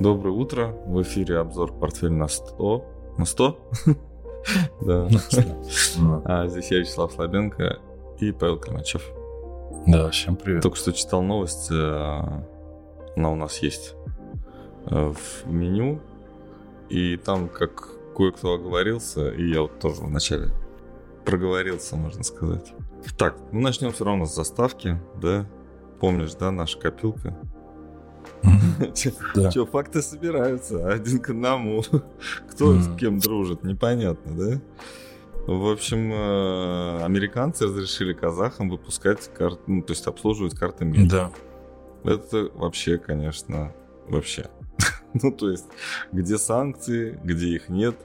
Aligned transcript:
Доброе 0.00 0.30
утро. 0.32 0.68
В 0.86 1.02
эфире 1.02 1.38
обзор 1.38 1.72
портфель 1.72 2.12
на 2.12 2.28
100. 2.28 2.84
На 3.18 3.24
100? 3.24 3.58
Да. 4.80 5.08
А 6.24 6.46
здесь 6.46 6.70
я, 6.70 6.78
Вячеслав 6.78 7.12
Слабенко 7.12 7.78
и 8.20 8.32
Павел 8.32 8.58
Калмачев. 8.58 9.02
Да, 9.86 10.08
всем 10.10 10.36
привет. 10.36 10.62
Только 10.62 10.76
что 10.76 10.92
читал 10.92 11.22
новость. 11.22 11.70
э, 11.70 11.74
Она 13.16 13.30
у 13.30 13.34
нас 13.34 13.58
есть 13.58 13.94
э, 14.86 15.12
в 15.12 15.50
меню. 15.50 16.00
И 16.88 17.16
там 17.16 17.48
как 17.48 17.88
кое-кто 18.16 18.54
оговорился, 18.54 19.28
и 19.30 19.50
я 19.50 19.62
вот 19.62 19.78
тоже 19.80 20.00
вначале 20.02 20.48
проговорился, 21.26 21.96
можно 21.96 22.22
сказать. 22.22 22.72
Так, 23.18 23.36
ну 23.52 23.60
начнем 23.60 23.92
все 23.92 24.04
равно 24.04 24.24
с 24.24 24.34
заставки, 24.34 24.98
да? 25.20 25.46
Помнишь, 26.00 26.34
да, 26.34 26.50
наша 26.50 26.78
копилка? 26.78 27.36
Че, 28.94 29.66
факты 29.66 30.02
собираются 30.02 30.88
один 30.88 31.20
к 31.20 31.30
одному. 31.30 31.82
Кто 32.50 32.78
с 32.78 32.96
кем 32.96 33.18
дружит, 33.18 33.64
непонятно, 33.64 34.32
да? 34.36 34.60
В 35.46 35.72
общем, 35.72 36.12
э, 36.12 37.04
американцы 37.04 37.64
разрешили 37.64 38.12
казахам 38.12 38.68
выпускать 38.68 39.30
карты, 39.34 39.62
ну, 39.66 39.82
то 39.82 39.92
есть 39.92 40.06
обслуживать 40.06 40.54
карты 40.54 40.84
МИР. 40.84 41.08
Да. 41.08 41.32
Это 42.04 42.50
вообще, 42.54 42.98
конечно, 42.98 43.74
вообще. 44.08 44.50
ну, 45.14 45.32
то 45.32 45.50
есть, 45.50 45.64
где 46.12 46.36
санкции, 46.36 47.18
где 47.24 47.48
их 47.48 47.70
нет, 47.70 47.96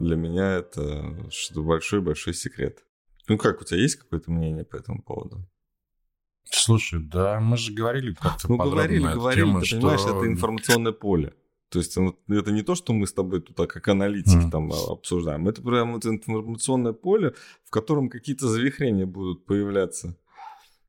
для 0.00 0.16
меня 0.16 0.58
это 0.58 1.16
большой-большой 1.54 2.34
секрет. 2.34 2.84
Ну, 3.28 3.38
как, 3.38 3.62
у 3.62 3.64
тебя 3.64 3.80
есть 3.80 3.96
какое-то 3.96 4.30
мнение 4.30 4.64
по 4.64 4.76
этому 4.76 5.02
поводу? 5.02 5.48
Слушай, 6.50 7.00
да, 7.02 7.40
мы 7.40 7.56
же 7.56 7.72
говорили 7.72 8.14
как-то 8.14 8.48
Ну, 8.48 8.56
говорили, 8.56 9.02
говорили, 9.02 9.44
тему, 9.44 9.60
ты 9.60 9.66
что... 9.66 9.76
понимаешь, 9.76 10.00
это 10.00 10.26
информационное 10.26 10.92
поле. 10.92 11.34
То 11.68 11.80
есть 11.80 11.96
это 12.28 12.52
не 12.52 12.62
то, 12.62 12.74
что 12.76 12.92
мы 12.92 13.06
с 13.06 13.12
тобой 13.12 13.40
тут 13.40 13.56
как 13.56 13.88
аналитики 13.88 14.36
Мгм. 14.36 14.50
там 14.50 14.72
а, 14.72 14.92
обсуждаем. 14.92 15.48
Это 15.48 15.62
прям 15.62 15.94
вот 15.94 16.06
информационное 16.06 16.92
поле, 16.92 17.34
в 17.64 17.70
котором 17.70 18.08
какие-то 18.08 18.48
завихрения 18.48 19.06
будут 19.06 19.46
появляться 19.46 20.16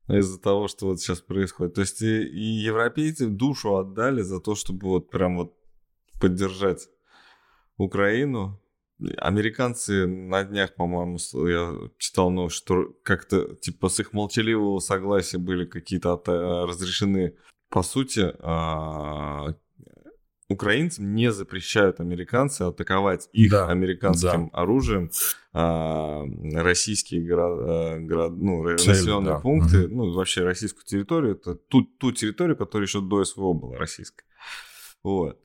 из-за 0.08 0.38
того, 0.40 0.68
что 0.68 0.86
вот 0.86 1.00
сейчас 1.00 1.20
происходит. 1.20 1.74
То 1.74 1.80
есть 1.80 2.00
и, 2.00 2.22
и 2.22 2.40
европейцы 2.40 3.26
душу 3.26 3.76
отдали 3.76 4.22
за 4.22 4.40
то, 4.40 4.54
чтобы 4.54 4.88
вот 4.88 5.10
прям 5.10 5.36
вот 5.36 5.54
поддержать 6.20 6.88
Украину. 7.76 8.60
Американцы 9.18 10.06
на 10.06 10.42
днях, 10.44 10.74
по-моему, 10.74 11.18
я 11.48 11.72
читал 11.98 12.30
новость, 12.30 12.56
что 12.56 12.92
как-то 13.04 13.54
типа 13.54 13.88
с 13.88 14.00
их 14.00 14.12
молчаливого 14.12 14.80
согласия 14.80 15.38
были 15.38 15.66
какие-то 15.66 16.14
от- 16.14 16.28
э, 16.28 16.64
разрешены, 16.64 17.34
по 17.70 17.82
сути, 17.82 18.34
а, 18.40 19.54
украинцам 20.48 21.14
не 21.14 21.30
запрещают 21.30 22.00
американцы 22.00 22.62
атаковать 22.62 23.28
их 23.32 23.50
Да, 23.52 23.68
американским 23.68 24.50
оружием 24.52 25.10
а, 25.52 26.24
российские 26.54 27.22
города, 27.22 27.98
город, 28.00 28.32
ну, 28.36 28.64
ра- 28.66 28.78
Цели, 28.78 28.88
населенные 28.88 29.34
да. 29.34 29.40
пункты, 29.40 29.88
ну, 29.88 30.12
вообще 30.12 30.42
российскую 30.42 30.84
территорию, 30.84 31.32
это 31.36 31.54
ту, 31.54 31.82
ту 31.82 32.12
территорию, 32.12 32.56
которая 32.56 32.86
еще 32.86 33.00
до 33.00 33.24
СВО 33.24 33.52
была 33.52 33.76
российской. 33.76 34.24
Вот. 35.04 35.38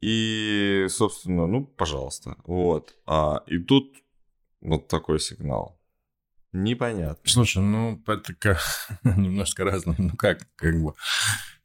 И, 0.00 0.86
собственно, 0.88 1.46
ну, 1.46 1.64
пожалуйста. 1.64 2.36
Вот. 2.44 2.94
А, 3.06 3.42
и 3.46 3.58
тут 3.58 3.94
вот 4.60 4.88
такой 4.88 5.20
сигнал. 5.20 5.78
Непонятно. 6.52 7.18
Слушай, 7.24 7.62
ну, 7.62 8.00
это 8.06 8.32
ка- 8.34 8.60
немножко 9.04 9.64
разные, 9.64 9.96
ну 9.98 10.10
как, 10.16 10.46
как 10.54 10.80
бы, 10.80 10.94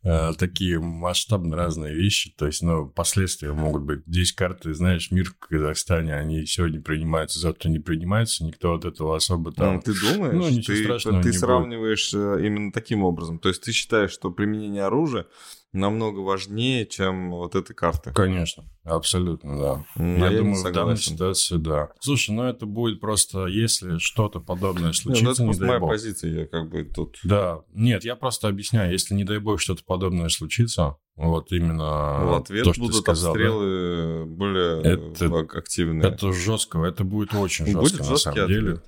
э, 0.04 0.34
такие 0.36 0.80
масштабно 0.80 1.56
разные 1.56 1.94
вещи, 1.94 2.34
то 2.36 2.48
есть, 2.48 2.64
ну, 2.64 2.88
последствия 2.90 3.54
могут 3.54 3.84
быть. 3.84 4.02
Здесь 4.08 4.34
карты, 4.34 4.74
знаешь, 4.74 5.12
мир 5.12 5.30
в 5.30 5.38
Казахстане, 5.38 6.16
они 6.16 6.44
сегодня 6.48 6.82
принимаются, 6.82 7.40
завтра 7.40 7.70
не 7.70 7.78
принимаются, 7.78 8.44
никто 8.44 8.74
от 8.74 8.86
этого 8.86 9.16
особо 9.16 9.52
там... 9.52 9.76
Ну, 9.76 9.82
ты 9.82 9.94
думаешь, 9.94 10.34
ну, 10.34 10.50
ничего 10.50 10.76
ты, 10.76 10.84
страшного 10.86 11.22
ты 11.22 11.28
не 11.28 11.32
будет. 11.34 11.40
сравниваешь 11.40 12.14
э, 12.16 12.46
именно 12.48 12.72
таким 12.72 13.04
образом. 13.04 13.38
То 13.38 13.50
есть 13.50 13.62
ты 13.62 13.72
считаешь, 13.72 14.12
что 14.12 14.32
применение 14.32 14.86
оружия 14.86 15.28
намного 15.72 16.20
важнее, 16.20 16.86
чем 16.86 17.32
вот 17.32 17.56
эта 17.56 17.74
карта. 17.74 18.12
Конечно, 18.12 18.64
абсолютно, 18.84 19.58
да. 19.58 19.86
М, 20.02 20.18
Я, 20.24 20.30
не 20.30 20.38
думаю, 20.38 20.64
в 20.64 20.72
данной 20.72 20.98
ситуации, 20.98 21.58
да. 21.58 21.90
Слушай, 22.00 22.32
ну 22.32 22.44
это 22.44 22.66
будет 22.66 23.00
просто, 23.00 23.46
если 23.46 23.98
что-то 24.00 24.40
подобное 24.40 24.82
Не, 24.82 24.88
ну, 24.88 24.94
случится, 24.94 25.32
это 25.32 25.44
не, 25.44 25.58
дай 25.60 25.68
моя 25.68 25.80
бог. 25.80 25.90
позиция, 25.92 26.32
я 26.42 26.46
как 26.48 26.70
бы 26.70 26.84
тут... 26.84 27.20
Да, 27.24 27.62
нет, 27.74 28.04
я 28.04 28.16
просто 28.16 28.48
объясняю, 28.48 28.92
если, 28.92 29.14
не 29.14 29.24
дай 29.24 29.38
бог, 29.40 29.62
что-то 29.62 29.84
подобное 29.86 30.30
случится, 30.30 30.96
вот 31.16 31.52
именно 31.52 32.26
В 32.26 32.34
ответ 32.42 32.64
то, 32.64 32.74
что 32.74 32.82
будут 32.82 32.96
ты 32.98 33.02
сказал, 33.02 33.34
да, 33.36 33.40
обстрелы 33.40 34.26
более 34.26 34.82
Это- 34.82 35.40
активные. 35.58 36.10
это 36.12 36.34
жестко, 36.34 36.84
это 36.84 37.04
будет 37.04 37.34
очень 37.36 37.66
Ну, 37.72 37.82
жестко, 37.84 37.98
Будет 38.00 38.10
на 38.12 38.18
самом 38.18 38.48
деле. 38.48 38.82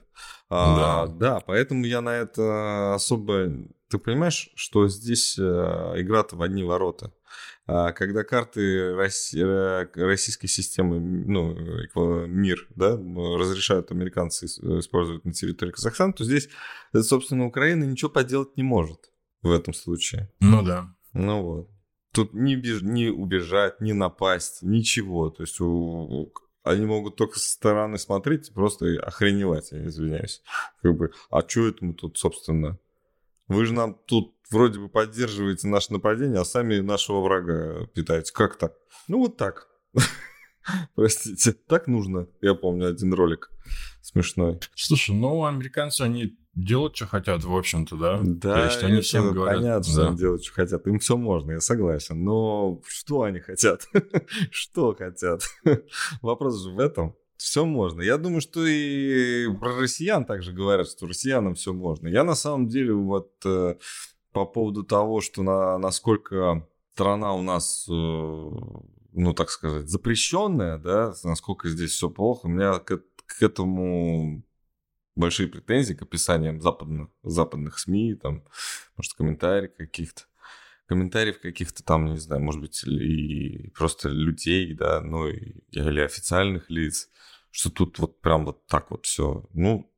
А, 0.54 1.08
Да. 1.08 1.14
да. 1.14 1.40
поэтому 1.40 1.86
я 1.86 2.02
на 2.02 2.16
это 2.18 2.94
особо... 2.94 3.50
Ты 3.90 3.98
понимаешь, 3.98 4.50
что 4.56 4.88
здесь 4.88 5.38
э, 5.40 5.42
игра-то 5.44 6.36
в 6.36 6.42
одни 6.42 6.64
ворота. 6.64 7.12
А, 7.68 7.92
когда 7.94 8.24
карты 8.24 8.62
э, 8.62 8.94
российской 9.96 10.48
системы, 10.48 11.00
ну, 11.00 11.54
э, 11.56 12.28
МИР, 12.28 12.68
да, 12.76 12.98
разрешают 12.98 13.92
американцы 13.92 14.46
ис- 14.46 14.80
использовать 14.80 15.24
на 15.26 15.32
территории 15.34 15.72
Казахстана, 15.72 16.14
то 16.14 16.24
здесь, 16.26 16.50
собственно, 17.02 17.46
Украина 17.46 17.84
ничего 17.86 18.10
поделать 18.10 18.58
не 18.58 18.64
может 18.64 19.12
в 19.42 19.52
этом 19.52 19.74
случае. 19.74 20.30
Ну 20.42 20.64
да. 20.64 20.94
Ну 21.14 21.42
вот. 21.44 21.70
Тут 22.14 22.34
не, 22.34 22.56
беж- 22.58 22.82
не 22.84 23.08
убежать, 23.10 23.80
не 23.82 23.94
напасть, 23.94 24.64
ничего. 24.64 25.30
То 25.30 25.44
есть 25.44 25.60
у- 25.62 26.32
они 26.64 26.86
могут 26.86 27.16
только 27.16 27.40
со 27.40 27.50
стороны 27.50 27.98
смотреть 27.98 28.50
и 28.50 28.54
просто 28.54 28.86
охреневать, 29.02 29.72
я 29.72 29.86
извиняюсь. 29.86 30.42
Как 30.82 30.96
бы, 30.96 31.12
а 31.30 31.42
что 31.48 31.68
это 31.68 31.86
мы 31.86 31.94
тут, 31.94 32.18
собственно? 32.18 32.78
Вы 33.48 33.66
же 33.66 33.74
нам 33.74 33.96
тут 34.06 34.36
вроде 34.50 34.80
бы 34.80 34.90
поддерживаете 34.90 35.68
наше 35.68 35.94
нападение, 35.94 36.40
а 36.40 36.46
сами 36.46 36.80
нашего 36.80 37.22
врага 37.22 37.88
питаете. 37.94 38.32
Как 38.34 38.58
так? 38.58 38.74
Ну 39.08 39.20
вот 39.20 39.38
так. 39.38 39.68
Простите, 40.96 41.54
так 41.54 41.88
нужно. 41.88 42.28
Я 42.42 42.54
помню 42.54 42.90
один 42.90 43.14
ролик 43.14 43.52
смешной. 44.02 44.60
Слушай, 44.76 45.16
ну, 45.16 45.46
американцы, 45.46 46.02
они 46.02 46.38
делают, 46.56 46.96
что 46.96 47.08
хотят, 47.08 47.44
в 47.44 47.56
общем-то, 47.56 47.96
да? 47.96 48.20
Да, 48.24 48.56
То 48.56 48.66
есть 48.66 48.84
они 48.84 49.02
всем 49.02 49.34
говорят... 49.34 49.60
понятно, 49.60 49.84
что 49.84 50.02
да. 50.02 50.08
они 50.08 50.18
делают, 50.18 50.44
что 50.44 50.54
хотят. 50.54 50.88
Им 50.88 51.00
все 51.00 51.18
можно, 51.18 51.52
я 51.52 51.60
согласен. 51.60 52.24
Но 52.24 52.82
что 52.88 53.24
они 53.24 53.40
хотят? 53.40 53.88
что 54.52 54.94
хотят? 54.96 55.44
Вопрос 56.22 56.62
же 56.62 56.72
в 56.72 56.80
этом. 56.80 57.16
Все 57.38 57.66
можно. 57.66 58.02
Я 58.02 58.18
думаю, 58.18 58.42
что 58.42 58.66
и 58.66 59.48
про 59.60 59.80
россиян 59.80 60.26
также 60.26 60.54
говорят, 60.54 60.88
что 60.88 61.08
россиянам 61.08 61.56
все 61.56 61.74
можно. 61.74 62.08
Я 62.08 62.24
на 62.24 62.36
самом 62.36 62.68
деле 62.68 62.94
вот 62.94 63.32
э, 63.46 63.78
по 64.32 64.46
поводу 64.46 64.84
того, 64.84 65.22
что 65.22 65.42
на, 65.42 65.78
насколько 65.80 66.68
страна 66.94 67.34
у 67.34 67.42
нас, 67.42 67.88
э, 67.90 67.92
ну 67.92 69.34
так 69.34 69.50
сказать, 69.50 69.90
запрещенная, 69.90 70.78
да, 70.78 71.14
насколько 71.24 71.68
здесь 71.68 71.92
все 71.92 72.12
плохо, 72.12 72.46
у 72.46 72.50
меня 72.50 72.78
к, 72.78 73.02
к 73.26 73.42
этому 73.42 74.44
большие 75.16 75.48
претензии 75.48 75.94
к 75.94 76.02
описаниям 76.02 76.62
западных, 76.62 77.10
западных 77.24 77.80
СМИ, 77.80 78.16
там, 78.16 78.44
может, 78.96 79.14
комментариев 79.14 79.76
каких-то, 79.76 80.24
комментариев 80.86 81.40
каких-то 81.40 81.84
там, 81.84 82.06
не 82.06 82.18
знаю, 82.18 82.42
может 82.42 82.62
быть, 82.62 82.84
и 82.84 83.72
просто 83.76 84.10
людей, 84.10 84.74
да, 84.74 85.02
ну, 85.02 85.28
или 85.28 86.02
официальных 86.02 86.70
лиц, 86.70 87.10
что 87.52 87.70
тут 87.70 88.00
вот 88.00 88.22
прям 88.22 88.46
вот 88.46 88.66
так 88.68 88.92
вот 88.92 89.06
все. 89.06 89.50
Ну, 89.54 89.92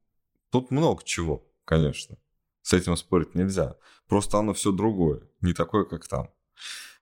тут 0.52 0.72
много 0.72 1.04
чего, 1.04 1.48
конечно. 1.66 2.18
С 2.62 2.74
этим 2.74 2.96
спорить 2.96 3.36
нельзя. 3.36 3.76
Просто 4.08 4.38
оно 4.40 4.54
все 4.54 4.72
другое, 4.72 5.22
не 5.42 5.54
такое, 5.54 5.86
как 5.86 6.08
там. 6.08 6.30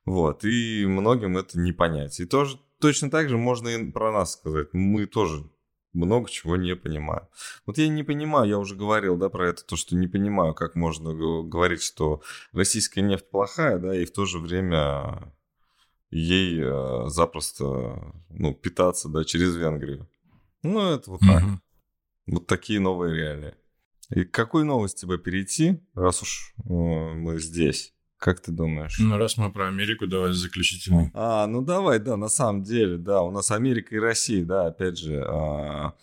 Вот, 0.06 0.44
и 0.44 0.86
многим 0.86 1.38
это 1.38 1.60
не 1.60 1.72
понять. 1.72 2.20
И 2.20 2.26
тоже 2.26 2.60
точно 2.80 3.12
так 3.12 3.30
же 3.30 3.38
можно 3.38 3.70
и 3.70 3.92
про 3.92 4.12
нас 4.12 4.34
сказать. 4.34 4.70
Мы 4.74 5.06
тоже 5.06 5.44
много 5.94 6.30
чего 6.30 6.56
не 6.56 6.76
понимаем. 6.76 7.24
Вот 7.66 7.78
я 7.78 7.88
не 7.88 8.04
понимаю, 8.04 8.48
я 8.48 8.58
уже 8.58 8.76
говорил, 8.76 9.18
да, 9.18 9.30
про 9.30 9.50
это, 9.50 9.64
то, 9.64 9.76
что 9.76 9.96
не 9.96 10.08
понимаю, 10.08 10.54
как 10.54 10.76
можно 10.76 11.14
говорить, 11.14 11.82
что 11.82 12.22
российская 12.54 13.02
нефть 13.02 13.30
плохая, 13.30 13.78
да, 13.78 13.96
и 13.96 14.06
в 14.06 14.12
то 14.12 14.26
же 14.26 14.40
время 14.40 15.34
ей 16.10 16.62
э, 16.62 17.08
запросто, 17.08 18.14
ну, 18.30 18.54
питаться, 18.54 19.10
да, 19.10 19.24
через 19.24 19.56
Венгрию. 19.56 20.10
Ну, 20.64 20.94
это 20.94 21.12
вот 21.12 21.22
так. 21.22 21.42
Мгм. 21.42 21.62
Вот 22.28 22.48
такие 22.48 22.80
новые 22.80 23.16
реалии. 23.16 23.56
И 24.10 24.24
к 24.24 24.32
какой 24.32 24.64
новости 24.64 25.02
тебе 25.02 25.18
перейти, 25.18 25.82
раз 25.96 26.22
уж 26.22 26.54
э, 26.58 26.70
мы 26.70 27.40
здесь? 27.40 27.94
Как 28.22 28.40
ты 28.40 28.52
думаешь? 28.52 29.00
Ну, 29.00 29.18
раз 29.18 29.36
мы 29.38 29.52
про 29.52 29.68
Америку, 29.68 30.06
давай 30.06 30.32
заключительный. 30.34 31.10
А, 31.16 31.48
ну 31.48 31.64
давай, 31.64 31.98
да, 31.98 32.18
на 32.18 32.30
самом 32.30 32.62
деле, 32.62 32.98
да, 32.98 33.24
у 33.24 33.32
нас 33.32 33.50
Америка 33.50 33.96
и 33.96 33.98
Россия, 33.98 34.46
да, 34.46 34.68
опять 34.68 35.00
же. 35.00 35.26
а, 35.28 35.96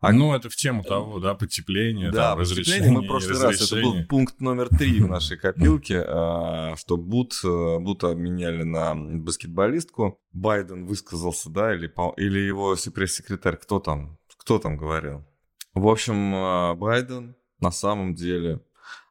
А, 0.00 0.12
ну, 0.12 0.34
это 0.34 0.50
в 0.50 0.56
тему 0.56 0.82
того, 0.82 1.20
да, 1.20 1.34
потепление, 1.34 2.10
да, 2.10 2.30
там, 2.30 2.40
разрешение, 2.40 2.90
мы 2.90 3.02
в 3.02 3.06
прошлый 3.06 3.40
раз, 3.40 3.70
это 3.70 3.80
был 3.80 4.04
пункт 4.08 4.40
номер 4.40 4.68
три 4.68 5.00
в 5.00 5.06
нашей 5.06 5.36
копилке, 5.38 6.04
а, 6.04 6.74
что 6.76 6.96
Бут, 6.96 7.34
э, 7.44 7.78
Бута 7.78 8.10
обменяли 8.10 8.64
на 8.64 8.96
баскетболистку. 8.96 10.18
Байден 10.32 10.86
высказался, 10.86 11.50
да, 11.50 11.72
или, 11.72 11.86
или 12.16 12.38
его 12.40 12.74
пресс-секретарь, 12.92 13.58
кто 13.58 13.78
там, 13.78 14.18
кто 14.38 14.58
там 14.58 14.76
говорил? 14.76 15.24
В 15.72 15.86
общем, 15.86 16.34
а, 16.34 16.74
Байден 16.74 17.36
на 17.60 17.70
самом 17.70 18.16
деле 18.16 18.60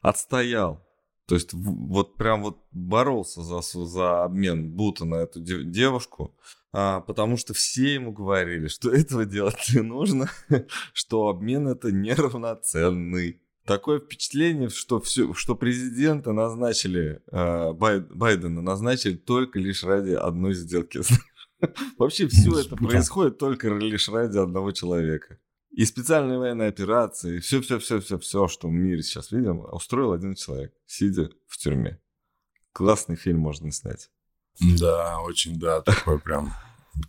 отстоял 0.01 0.82
то 1.25 1.35
есть 1.35 1.53
вот 1.53 2.15
прям 2.17 2.43
вот 2.43 2.59
боролся 2.71 3.41
за, 3.41 3.61
за 3.61 4.23
обмен 4.23 4.71
Бута 4.71 5.05
на 5.05 5.15
эту 5.15 5.39
девушку, 5.41 6.35
а, 6.73 7.01
потому 7.01 7.37
что 7.37 7.53
все 7.53 7.93
ему 7.93 8.11
говорили, 8.11 8.67
что 8.67 8.91
этого 8.93 9.25
делать 9.25 9.71
не 9.73 9.81
нужно, 9.81 10.29
что 10.93 11.27
обмен 11.27 11.67
это 11.67 11.91
неравноценный. 11.91 13.39
Такое 13.65 14.01
впечатление, 14.01 14.67
что, 14.67 14.99
все, 14.99 15.33
что 15.33 15.55
президента 15.55 16.33
назначили, 16.33 17.21
э, 17.31 17.71
Байдена 17.71 18.61
назначили 18.61 19.15
только 19.15 19.57
лишь 19.57 19.85
ради 19.85 20.11
одной 20.11 20.53
сделки. 20.53 20.99
Вообще 21.97 22.27
все 22.27 22.59
это 22.59 22.75
происходит 22.75 23.37
только 23.37 23.69
лишь 23.69 24.09
ради 24.09 24.37
одного 24.37 24.73
человека. 24.73 25.39
И 25.73 25.85
специальные 25.85 26.37
военные 26.37 26.69
операции, 26.69 27.39
все-все-все-все-все, 27.39 28.47
что 28.47 28.67
в 28.67 28.71
мире 28.71 29.01
сейчас 29.01 29.31
видим, 29.31 29.65
устроил 29.71 30.13
один 30.13 30.35
человек, 30.35 30.71
сидя 30.85 31.31
в 31.47 31.57
тюрьме. 31.57 31.99
Классный 32.73 33.15
фильм 33.15 33.39
можно 33.39 33.71
снять. 33.71 34.11
Да, 34.59 35.19
очень, 35.21 35.59
да, 35.59 35.81
такой 35.81 36.19
прям 36.19 36.53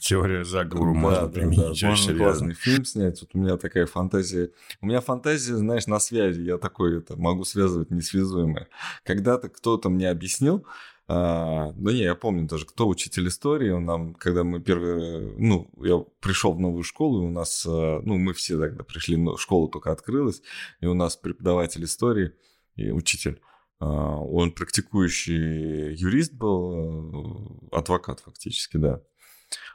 теория 0.00 0.44
заговора 0.44 0.94
можно 0.94 1.28
применить. 1.28 1.80
Да, 1.80 1.88
можно 1.88 2.16
классный 2.16 2.54
фильм 2.54 2.86
снять. 2.86 3.20
Вот 3.20 3.30
у 3.34 3.38
меня 3.38 3.58
такая 3.58 3.84
фантазия. 3.84 4.50
У 4.80 4.86
меня 4.86 5.02
фантазия, 5.02 5.56
знаешь, 5.56 5.86
на 5.86 6.00
связи. 6.00 6.40
Я 6.40 6.56
такой 6.56 6.98
это 6.98 7.16
могу 7.16 7.44
связывать 7.44 7.90
несвязуемое. 7.90 8.68
Когда-то 9.04 9.50
кто-то 9.50 9.90
мне 9.90 10.08
объяснил, 10.08 10.66
а, 11.06 11.72
ну 11.76 11.90
не, 11.90 12.02
я 12.02 12.14
помню 12.14 12.48
даже, 12.48 12.64
кто 12.64 12.88
учитель 12.88 13.28
истории, 13.28 13.70
он 13.70 13.84
нам, 13.84 14.14
когда 14.14 14.42
мы 14.42 14.60
первые, 14.60 15.34
ну, 15.36 15.70
я 15.82 15.98
пришел 16.20 16.52
в 16.54 16.60
новую 16.60 16.82
школу, 16.82 17.22
и 17.22 17.26
у 17.26 17.30
нас, 17.30 17.66
а, 17.68 18.00
ну, 18.02 18.16
мы 18.16 18.32
все 18.32 18.58
тогда 18.58 18.84
пришли, 18.84 19.16
но 19.16 19.36
школа 19.36 19.70
только 19.70 19.92
открылась, 19.92 20.42
и 20.80 20.86
у 20.86 20.94
нас 20.94 21.16
преподаватель 21.16 21.84
истории 21.84 22.32
и 22.76 22.90
учитель, 22.90 23.42
а, 23.80 24.16
он 24.16 24.52
практикующий 24.52 25.94
юрист 25.94 26.32
был, 26.32 27.68
э, 27.70 27.76
адвокат 27.76 28.20
фактически, 28.20 28.78
да. 28.78 29.02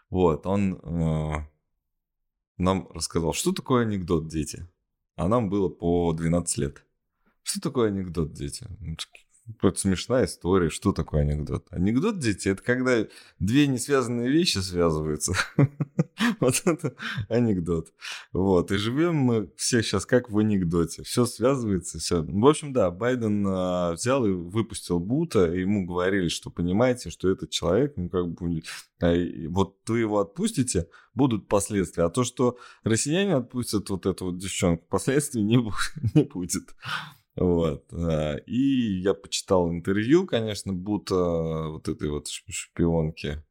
Вот, 0.09 0.47
он 0.47 1.47
нам 2.57 2.89
рассказал, 2.91 3.33
что 3.33 3.53
такое 3.53 3.83
анекдот, 3.83 4.27
дети. 4.27 4.67
А 5.15 5.27
нам 5.27 5.49
было 5.49 5.69
по 5.69 6.11
12 6.13 6.57
лет. 6.57 6.85
Что 7.43 7.61
такое 7.61 7.89
анекдот, 7.89 8.33
дети? 8.33 8.67
Это 9.61 9.79
смешная 9.79 10.25
история. 10.25 10.69
Что 10.69 10.91
такое 10.91 11.21
анекдот? 11.21 11.65
Анекдот, 11.71 12.19
дети, 12.19 12.49
это 12.49 12.61
когда 12.61 13.05
две 13.39 13.67
несвязанные 13.67 14.29
вещи 14.29 14.59
связываются. 14.59 15.33
Вот 16.41 16.61
это 16.65 16.95
анекдот. 17.29 17.93
Вот. 18.33 18.71
И 18.71 18.77
живем 18.77 19.15
мы 19.15 19.51
все 19.55 19.81
сейчас 19.81 20.05
как 20.05 20.29
в 20.29 20.37
анекдоте. 20.37 21.03
Все 21.03 21.25
связывается, 21.25 21.97
все. 21.99 22.23
В 22.23 22.45
общем, 22.45 22.73
да, 22.73 22.91
Байден 22.91 23.45
а, 23.47 23.93
взял 23.93 24.25
и 24.25 24.31
выпустил 24.31 24.99
Бута, 24.99 25.53
и 25.53 25.61
ему 25.61 25.85
говорили, 25.85 26.27
что 26.27 26.49
понимаете, 26.49 27.09
что 27.09 27.29
этот 27.29 27.49
человек, 27.51 27.93
ну, 27.95 28.09
как 28.09 28.33
бы, 28.33 28.61
а, 29.01 29.13
вот 29.49 29.77
вы 29.87 29.99
его 29.99 30.19
отпустите, 30.19 30.87
будут 31.13 31.47
последствия. 31.47 32.03
А 32.03 32.09
то, 32.09 32.23
что 32.23 32.57
россияне 32.83 33.35
отпустят 33.35 33.89
вот 33.89 34.05
эту 34.05 34.25
вот 34.25 34.37
девчонку, 34.37 34.85
последствий 34.89 35.41
не 35.43 35.57
будет. 35.57 36.75
Вот. 37.39 37.85
И 38.45 38.99
я 39.01 39.13
почитал 39.13 39.71
интервью, 39.71 40.27
конечно, 40.27 40.73
будто 40.73 41.15
вот 41.69 41.87
этой 41.87 42.09
вот 42.09 42.27
шпионки 42.27 43.41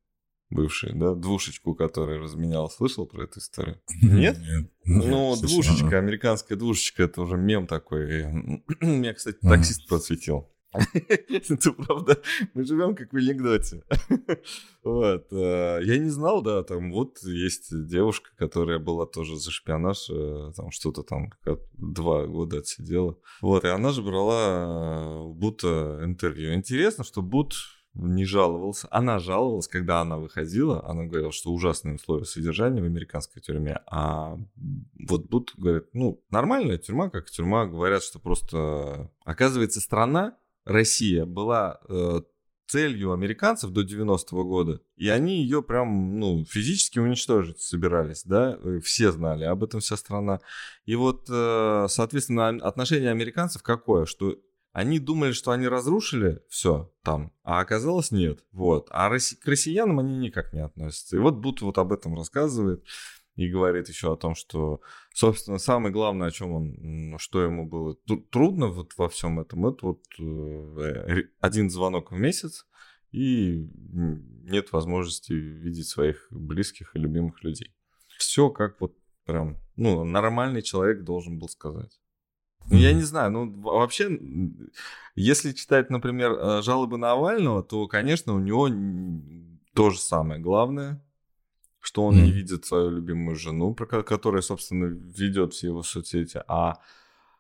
бывшей, 0.51 0.95
да, 0.95 1.15
двушечку, 1.15 1.75
которая 1.75 2.19
разменял. 2.19 2.71
Слышал 2.71 3.07
про 3.07 3.25
эту 3.25 3.39
историю? 3.39 3.81
Нет? 4.03 4.39
Нет. 4.39 4.71
Ну, 4.85 5.37
двушечка, 5.41 5.99
американская 5.99 6.57
двушечка, 6.57 7.05
это 7.05 7.23
уже 7.23 7.37
мем 7.37 7.67
такой. 7.67 8.25
Меня, 8.81 9.15
кстати, 9.15 9.39
таксист 9.41 9.87
просветил. 9.89 10.51
Это 11.29 11.73
правда, 11.73 12.21
мы 12.55 12.65
живем 12.65 12.95
как 12.95 13.13
в 13.13 13.17
анекдоте. 13.17 13.83
Вот. 14.85 15.27
Э, 15.33 15.81
я 15.83 15.99
не 15.99 16.09
знал, 16.09 16.41
да, 16.41 16.63
там 16.63 16.93
вот 16.93 17.19
есть 17.23 17.69
девушка, 17.89 18.31
которая 18.37 18.79
была 18.79 19.05
тоже 19.05 19.37
за 19.37 19.51
шпионаж, 19.51 20.09
э, 20.09 20.53
там 20.57 20.71
что-то 20.71 21.03
там 21.03 21.31
два 21.75 22.27
года 22.27 22.59
отсидела. 22.59 23.19
Вот, 23.43 23.65
и 23.65 23.69
она 23.69 23.91
же 23.91 24.03
брала 24.03 25.21
у 25.25 25.35
Бута 25.35 26.01
интервью. 26.05 26.55
Интересно, 26.55 27.05
что 27.05 27.21
Бут 27.21 27.55
не 27.99 28.25
жаловался. 28.25 28.89
Она 28.91 29.19
жаловалась, 29.19 29.69
когда 29.69 30.01
она 30.01 30.19
выходила. 30.19 30.89
Она 30.89 31.05
говорила, 31.05 31.33
что 31.33 31.53
ужасные 31.53 31.97
условия 31.97 32.25
содержания 32.25 32.81
в 32.81 32.87
американской 32.87 33.43
тюрьме. 33.43 33.81
А 33.87 34.39
вот 35.09 35.29
Бут 35.29 35.53
говорит, 35.57 35.89
ну, 35.93 36.23
нормальная 36.31 36.79
тюрьма, 36.79 37.11
как 37.11 37.29
тюрьма. 37.29 37.67
Говорят, 37.67 38.03
что 38.03 38.21
просто, 38.21 39.11
оказывается, 39.25 39.81
страна 39.81 40.37
Россия 40.69 41.25
была 41.25 41.81
э, 41.89 42.21
целью 42.67 43.13
американцев 43.13 43.71
до 43.71 43.83
90-го 43.83 44.45
года, 44.45 44.81
и 44.97 45.09
они 45.09 45.43
ее 45.43 45.63
прям, 45.63 46.21
ну, 46.21 46.45
физически 46.45 46.99
уничтожить 46.99 47.61
собирались, 47.61 48.23
да, 48.25 48.59
э, 48.63 48.81
все 48.81 49.11
знали, 49.11 49.45
об 49.45 49.65
этом 49.65 49.81
вся 49.81 49.97
страна. 49.97 50.41
И 50.85 50.95
вот, 50.95 51.27
э, 51.31 51.87
соответственно, 51.89 52.49
отношение 52.49 53.11
американцев 53.11 53.63
какое, 53.63 54.05
что 54.05 54.37
они 54.73 54.99
думали, 54.99 55.33
что 55.33 55.53
они 55.53 55.67
разрушили 55.67 56.43
все 56.51 56.93
там, 57.03 57.33
а 57.43 57.61
оказалось 57.61 58.11
нет, 58.11 58.45
вот. 58.53 58.89
А 58.91 59.09
к 59.09 59.47
россиянам 59.47 59.99
они 59.99 60.19
никак 60.19 60.53
не 60.53 60.61
относятся. 60.61 61.17
И 61.17 61.19
вот 61.19 61.37
Бут 61.37 61.63
вот 61.63 61.79
об 61.79 61.93
этом 61.93 62.15
рассказывает 62.15 62.85
и 63.39 63.49
говорит 63.49 63.89
еще 63.89 64.13
о 64.13 64.17
том, 64.17 64.35
что, 64.35 64.81
собственно, 65.15 65.59
самое 65.59 65.93
главное, 65.93 66.27
о 66.27 66.31
чем 66.33 66.53
он, 66.53 67.19
что 67.19 67.41
ему 67.41 67.69
было 67.69 67.95
трудно 68.33 68.67
вот 68.67 68.95
во 68.99 69.09
всем 69.09 69.39
этом, 69.39 69.69
это 69.69 69.87
вот 69.87 70.03
э, 70.19 71.23
один 71.39 71.71
звонок 71.71 72.11
в 72.11 72.17
месяц 72.17 72.67
и 73.13 73.71
нет 73.93 74.73
возможности 74.73 75.35
видеть 75.35 75.87
своих 75.87 76.27
близких 76.33 76.97
и 76.97 76.99
любимых 76.99 77.45
людей. 77.45 77.73
Все 78.19 78.51
как 78.51 78.81
вот 78.81 78.97
прям, 79.25 79.59
ну, 79.77 80.03
нормальный 80.03 80.63
человек 80.63 81.05
должен 81.05 81.39
был 81.39 81.49
сказать. 81.49 82.01
Ну, 82.69 82.77
я 82.77 82.93
не 82.93 83.03
знаю, 83.03 83.31
ну, 83.31 83.61
вообще, 83.61 84.19
если 85.15 85.53
читать, 85.53 85.91
например, 85.91 86.33
э, 86.33 86.63
жалобы 86.63 86.99
Навального, 86.99 87.63
то, 87.63 87.87
конечно, 87.87 88.35
у 88.35 88.41
него 88.41 88.69
то 89.75 89.91
же 89.91 90.01
самое. 90.01 90.41
Главное, 90.41 91.01
что 91.89 92.05
он 92.05 92.17
mm. 92.17 92.21
не 92.21 92.31
видит 92.33 92.67
свою 92.67 92.91
любимую 92.91 93.35
жену, 93.35 93.75
которая, 93.75 94.43
собственно, 94.43 94.85
ведет 94.85 95.55
все 95.55 95.69
его 95.69 95.83
соцсети, 95.83 96.43
а 96.47 96.75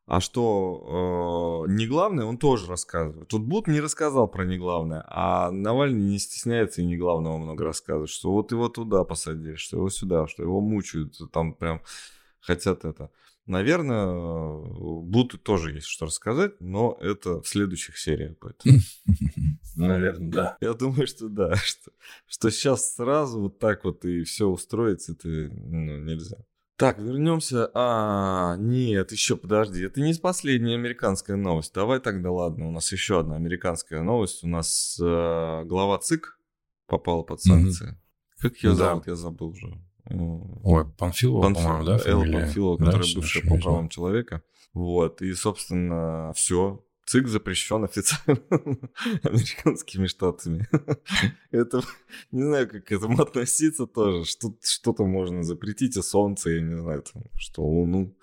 а 0.06 0.20
что 0.20 1.66
э, 1.68 1.72
не 1.72 1.86
главное, 1.86 2.24
он 2.24 2.38
тоже 2.38 2.66
рассказывает. 2.66 3.28
Тут 3.28 3.42
Бут 3.42 3.66
не 3.66 3.78
рассказал 3.78 4.26
про 4.26 4.46
не 4.46 4.56
главное, 4.56 5.04
а 5.06 5.50
Навальный 5.50 6.00
не 6.00 6.18
стесняется 6.18 6.80
и 6.80 6.86
не 6.86 6.96
главного 6.96 7.36
много 7.36 7.64
рассказывает, 7.64 8.08
что 8.08 8.32
вот 8.32 8.50
его 8.50 8.70
туда 8.70 9.04
посадили, 9.04 9.56
что 9.56 9.76
его 9.76 9.90
сюда, 9.90 10.26
что 10.26 10.42
его 10.42 10.62
мучают, 10.62 11.20
там 11.30 11.52
прям 11.52 11.82
хотят 12.40 12.86
это. 12.86 13.10
Наверное, 13.48 14.06
Буту 14.06 15.38
тоже 15.38 15.72
есть 15.72 15.86
что 15.86 16.04
рассказать, 16.04 16.60
но 16.60 16.98
это 17.00 17.40
в 17.40 17.48
следующих 17.48 17.96
сериях 17.96 18.38
будет. 18.38 18.62
Наверное, 19.74 20.30
да. 20.30 20.56
Я 20.60 20.74
думаю, 20.74 21.06
что 21.06 21.30
да, 21.30 21.56
что, 21.56 21.90
что 22.26 22.50
сейчас 22.50 22.94
сразу 22.94 23.40
вот 23.40 23.58
так 23.58 23.84
вот 23.84 24.04
и 24.04 24.22
все 24.24 24.46
устроить, 24.46 25.08
это 25.08 25.28
ну, 25.28 25.96
нельзя. 25.96 26.36
Так, 26.76 26.98
вернемся. 26.98 27.70
А, 27.72 28.56
нет, 28.58 29.12
еще 29.12 29.36
подожди. 29.36 29.82
Это 29.82 30.00
не 30.02 30.12
последняя 30.12 30.74
американская 30.74 31.36
новость. 31.36 31.72
Давай 31.72 32.00
тогда, 32.00 32.30
ладно, 32.30 32.68
у 32.68 32.70
нас 32.70 32.92
еще 32.92 33.18
одна 33.20 33.36
американская 33.36 34.02
новость. 34.02 34.44
У 34.44 34.46
нас 34.46 35.00
э, 35.02 35.64
глава 35.64 35.98
ЦИК 35.98 36.38
попала 36.86 37.22
под 37.22 37.40
санкции. 37.40 37.92
Mm-hmm. 37.92 38.42
Как 38.42 38.56
ее 38.58 38.70
да. 38.70 38.76
зовут, 38.76 39.06
я 39.06 39.16
забыл 39.16 39.48
уже. 39.48 39.87
Ой, 40.10 40.86
Панфилова, 40.96 41.42
Панф... 41.42 41.58
по-моему, 41.58 41.84
да, 41.84 42.00
Элла 42.04 42.24
Панфилова, 42.24 42.78
да, 42.78 42.86
которая 42.86 43.14
бывшая 43.14 43.48
по 43.48 43.58
правам 43.58 43.88
человека. 43.88 44.42
Вот, 44.72 45.22
и, 45.22 45.32
собственно, 45.34 46.32
все. 46.34 46.84
ЦИК 47.06 47.28
запрещен 47.28 47.84
официально 47.84 48.42
американскими 49.22 50.06
штатами. 50.06 50.68
Это, 51.50 51.80
не 52.30 52.42
знаю, 52.42 52.68
как 52.68 52.84
к 52.84 52.92
этому 52.92 53.22
относиться 53.22 53.86
тоже. 53.86 54.26
Что, 54.26 54.54
что-то 54.62 55.06
можно 55.06 55.42
запретить, 55.42 55.96
а 55.96 56.02
солнце, 56.02 56.50
я 56.50 56.60
не 56.60 56.76
знаю, 56.76 57.02
там, 57.02 57.22
что 57.34 57.64
луну. 57.64 58.14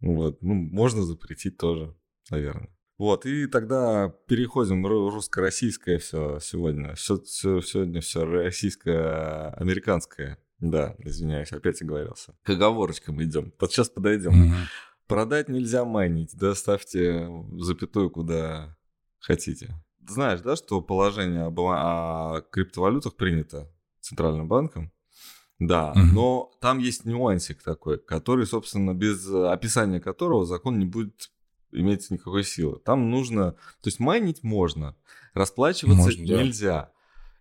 Вот, 0.00 0.42
ну, 0.42 0.54
можно 0.54 1.02
запретить 1.02 1.58
тоже, 1.58 1.94
наверное. 2.30 2.70
Вот, 2.96 3.26
и 3.26 3.46
тогда 3.46 4.08
переходим 4.26 4.86
русско-российское 4.86 5.98
все 5.98 6.38
сегодня. 6.40 6.94
Все, 6.94 7.20
все, 7.20 7.60
сегодня 7.60 8.00
все 8.00 8.24
российско-американское 8.24 10.38
Да, 10.62 10.94
извиняюсь, 11.00 11.52
опять 11.52 11.82
оговорился. 11.82 12.34
К 12.44 12.50
оговорочкам 12.50 13.20
идем. 13.22 13.52
Вот 13.60 13.72
сейчас 13.72 13.88
подойдем. 13.90 14.32
Мгм. 14.32 14.54
Продать 15.08 15.48
нельзя 15.48 15.84
майнить, 15.84 16.30
да, 16.36 16.54
ставьте 16.54 17.28
запятую 17.58 18.10
куда 18.10 18.76
хотите. 19.18 19.74
Знаешь, 20.08 20.40
да, 20.40 20.54
что 20.56 20.80
положение 20.80 21.42
об- 21.46 21.60
о 21.60 22.42
криптовалютах 22.52 23.16
принято 23.16 23.68
Центральным 24.00 24.46
банком? 24.48 24.92
Да, 25.58 25.92
Мгм. 25.94 26.14
но 26.14 26.50
там 26.60 26.78
есть 26.78 27.04
нюансик 27.04 27.60
такой, 27.62 27.98
который, 27.98 28.46
собственно, 28.46 28.94
без 28.94 29.28
описания 29.28 30.00
которого 30.00 30.46
закон 30.46 30.78
не 30.78 30.86
будет 30.86 31.30
иметь 31.72 32.08
никакой 32.10 32.44
силы. 32.44 32.78
Там 32.84 33.10
нужно, 33.10 33.52
то 33.52 33.86
есть 33.86 33.98
майнить 33.98 34.42
можно, 34.44 34.94
расплачиваться 35.34 36.02
Можно, 36.04 36.26
да. 36.26 36.92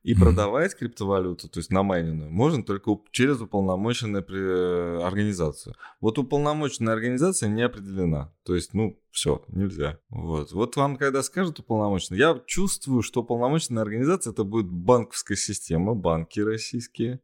И 0.04 0.16
продавать 0.16 0.76
криптовалюту, 0.76 1.48
то 1.48 1.60
есть 1.60 1.72
намайненную, 1.72 2.32
можно 2.32 2.64
только 2.64 2.98
через 3.12 3.40
уполномоченную 3.40 4.24
при- 4.24 5.04
организацию. 5.04 5.76
Вот 6.00 6.18
уполномоченная 6.18 6.94
организация 6.94 7.50
не 7.50 7.62
определена. 7.62 8.34
То 8.44 8.56
есть, 8.56 8.74
ну, 8.74 9.00
все, 9.12 9.44
нельзя. 9.48 10.00
Вот. 10.10 10.54
вот 10.54 10.76
вам, 10.76 10.98
когда 10.98 11.22
скажут 11.22 11.60
уполномоченный, 11.60 12.18
я 12.18 12.42
чувствую, 12.48 13.04
что 13.04 13.22
уполномоченная 13.22 13.84
организация 13.84 14.32
это 14.32 14.44
будет 14.44 14.72
банковская 14.72 15.36
система, 15.36 15.94
банки 15.94 16.40
российские 16.40 17.20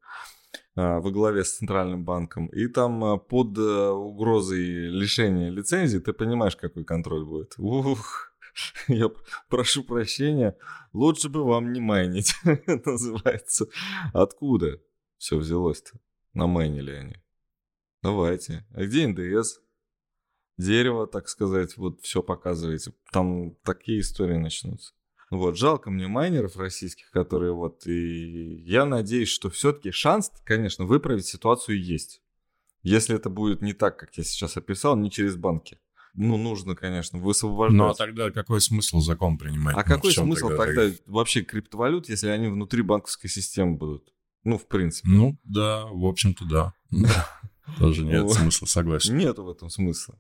а, 0.76 1.00
во 1.00 1.10
главе 1.10 1.44
с 1.44 1.58
Центральным 1.58 2.04
банком. 2.04 2.48
И 2.48 2.68
там 2.68 3.04
а, 3.04 3.18
под 3.18 3.58
э, 3.58 3.90
угрозой 3.90 4.90
лишения 4.90 5.50
лицензии 5.50 5.98
ты 5.98 6.14
понимаешь, 6.14 6.56
какой 6.56 6.84
контроль 6.84 7.26
будет. 7.26 7.56
Ух, 7.58 8.27
я 8.88 9.10
прошу 9.50 9.84
прощения, 9.84 10.58
лучше 10.94 11.30
бы 11.30 11.44
вам 11.44 11.74
не 11.74 11.80
майнить, 11.80 12.34
называется. 12.86 13.68
Откуда 14.14 14.82
все 15.18 15.38
взялось-то? 15.38 16.00
Намайнили 16.34 16.92
они. 16.92 17.16
Давайте. 18.04 18.66
А 18.72 18.84
где 18.84 19.08
НДС? 19.08 19.60
Дерево, 20.58 21.08
так 21.08 21.30
сказать, 21.30 21.78
вот 21.78 22.02
все 22.02 22.24
показываете. 22.24 22.94
Там 23.12 23.56
такие 23.64 24.00
истории 24.00 24.38
начнутся. 24.38 24.94
Вот, 25.30 25.58
жалко 25.58 25.92
мне 25.92 26.08
майнеров 26.08 26.56
российских, 26.58 27.12
которые 27.12 27.52
вот, 27.52 27.86
и 27.86 28.62
я 28.64 28.86
надеюсь, 28.86 29.28
что 29.28 29.50
все-таки 29.50 29.92
шанс, 29.92 30.32
конечно, 30.46 30.86
выправить 30.86 31.26
ситуацию 31.26 31.84
есть. 31.84 32.22
Если 32.82 33.14
это 33.14 33.30
будет 33.30 33.62
не 33.62 33.74
так, 33.74 34.00
как 34.00 34.16
я 34.18 34.24
сейчас 34.24 34.56
описал, 34.56 34.96
не 34.96 35.12
через 35.12 35.36
банки. 35.36 35.80
Ну, 36.18 36.36
нужно, 36.36 36.76
конечно, 36.76 37.20
высвобождать. 37.20 37.78
Ну, 37.78 37.88
а 37.90 37.94
тогда 37.94 38.32
какой 38.32 38.60
смысл 38.60 39.00
закон 39.00 39.38
принимать? 39.38 39.76
А 39.76 39.80
Ну, 39.80 39.86
какой 39.86 40.12
смысл 40.12 40.50
тогда, 40.50 40.90
вообще 41.06 41.42
криптовалют, 41.44 42.10
если 42.10 42.28
они 42.30 42.48
внутри 42.48 42.82
банковской 42.82 43.30
системы 43.30 43.78
будут? 43.78 44.12
Ну, 44.44 44.58
в 44.58 44.68
принципе. 44.68 45.08
Ну, 45.10 45.38
да, 45.44 45.86
в 45.86 46.06
общем-то, 46.06 46.46
да. 46.46 46.74
Тоже 47.78 48.04
нет 48.04 48.28
смысла, 48.32 48.66
согласен. 48.66 49.16
Нету 49.16 49.44
в 49.44 49.50
этом 49.50 49.70
смысла. 49.70 50.20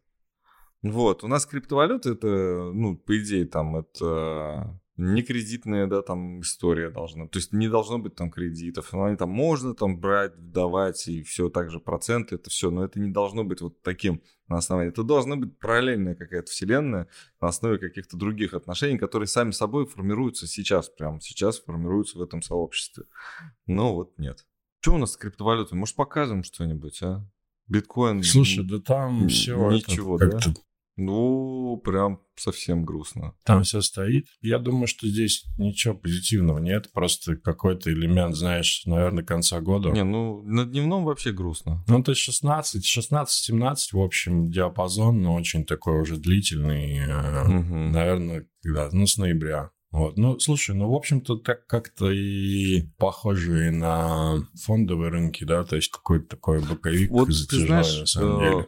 Вот, 0.84 1.24
у 1.24 1.28
нас 1.28 1.48
криптовалюта 1.48 2.12
это, 2.12 2.28
ну, 2.28 2.96
по 2.96 3.18
идее, 3.18 3.46
там, 3.46 3.78
это 3.78 4.80
не 4.98 5.22
кредитная, 5.22 5.86
да, 5.86 6.02
там 6.02 6.42
история 6.42 6.90
должна. 6.90 7.28
То 7.28 7.38
есть 7.38 7.54
не 7.54 7.70
должно 7.70 8.00
быть 8.00 8.16
там 8.16 8.32
кредитов. 8.32 8.92
Но 8.94 9.06
они 9.06 9.16
там 9.16 9.30
можно 9.30 9.76
там 9.76 10.00
брать, 10.00 10.52
давать 10.52 11.08
и 11.08 11.22
все 11.22 11.50
так 11.50 11.70
же 11.70 11.80
проценты, 11.80 12.36
это 12.36 12.50
все. 12.50 12.72
Но 12.72 12.84
это 12.84 13.00
не 13.00 13.12
должно 13.12 13.44
быть 13.44 13.62
вот 13.62 13.82
таким 13.84 14.24
на 14.48 14.58
основании. 14.58 14.92
Это 14.92 15.04
должна 15.04 15.36
быть 15.36 15.58
параллельная 15.60 16.16
какая-то 16.16 16.50
вселенная 16.50 17.08
на 17.40 17.48
основе 17.48 17.78
каких-то 17.78 18.18
других 18.18 18.56
отношений, 18.56 18.98
которые 18.98 19.28
сами 19.28 19.52
собой 19.52 19.86
формируются 19.86 20.48
сейчас, 20.48 20.90
прямо 20.90 21.22
сейчас 21.22 21.60
формируются 21.60 22.18
в 22.18 22.22
этом 22.22 22.42
сообществе. 22.42 23.06
Но 23.68 23.94
вот 23.94 24.18
нет. 24.18 24.46
Что 24.80 24.96
у 24.96 24.98
нас 24.98 25.14
с 25.14 25.18
криптовалютой? 25.18 25.78
Может, 25.78 25.96
покажем 25.96 26.44
что-нибудь, 26.44 27.02
а? 27.04 27.24
Биткоин. 27.68 28.24
Слушай, 28.24 28.66
да 28.66 28.80
там 28.80 29.28
все 29.28 29.70
ничего, 29.70 30.18
да? 30.18 30.40
Ну, 30.98 31.80
прям 31.84 32.22
совсем 32.36 32.84
грустно. 32.84 33.36
Там 33.44 33.64
все 33.64 33.82
стоит. 33.82 34.28
Я 34.42 34.58
думаю, 34.58 34.88
что 34.88 35.08
здесь 35.08 35.46
ничего 35.58 35.94
позитивного 35.94 36.58
нет. 36.58 36.92
Просто 36.92 37.36
какой-то 37.36 37.92
элемент, 37.92 38.36
знаешь, 38.36 38.82
наверное, 38.86 39.24
конца 39.24 39.62
года. 39.62 39.92
Не, 39.92 40.04
ну, 40.04 40.42
на 40.44 40.66
дневном 40.66 41.06
вообще 41.06 41.32
грустно. 41.32 41.84
Ну, 41.88 42.04
то 42.04 42.12
есть 42.12 42.22
16, 42.22 42.84
16-17, 42.84 43.76
в 43.94 44.00
общем, 44.00 44.52
диапазон, 44.52 45.22
но 45.22 45.36
очень 45.36 45.66
такой 45.66 46.02
уже 46.02 46.18
длительный. 46.18 46.98
э, 46.98 47.44
Мгм. 47.48 47.92
Наверное, 47.92 48.48
когда? 48.64 48.90
Ну, 48.92 49.06
с 49.06 49.18
ноября. 49.18 49.70
Вот. 49.92 50.18
Ну, 50.18 50.38
слушай, 50.40 50.76
ну, 50.76 50.90
в 50.90 50.96
общем-то, 50.96 51.38
так 51.38 51.66
как-то 51.68 52.12
и 52.12 52.82
похожие 52.98 53.72
на 53.72 54.48
фондовые 54.64 55.10
рынки, 55.12 55.44
да, 55.44 55.64
то 55.64 55.76
есть 55.76 55.92
какой-то 55.92 56.28
такой 56.28 56.60
боковик 56.60 57.10
Вот 57.10 57.28
ты 57.28 57.34
затяжной, 57.34 57.68
знаешь, 57.68 58.00
на 58.00 58.06
самом 58.06 58.40
э, 58.42 58.50
деле. 58.50 58.68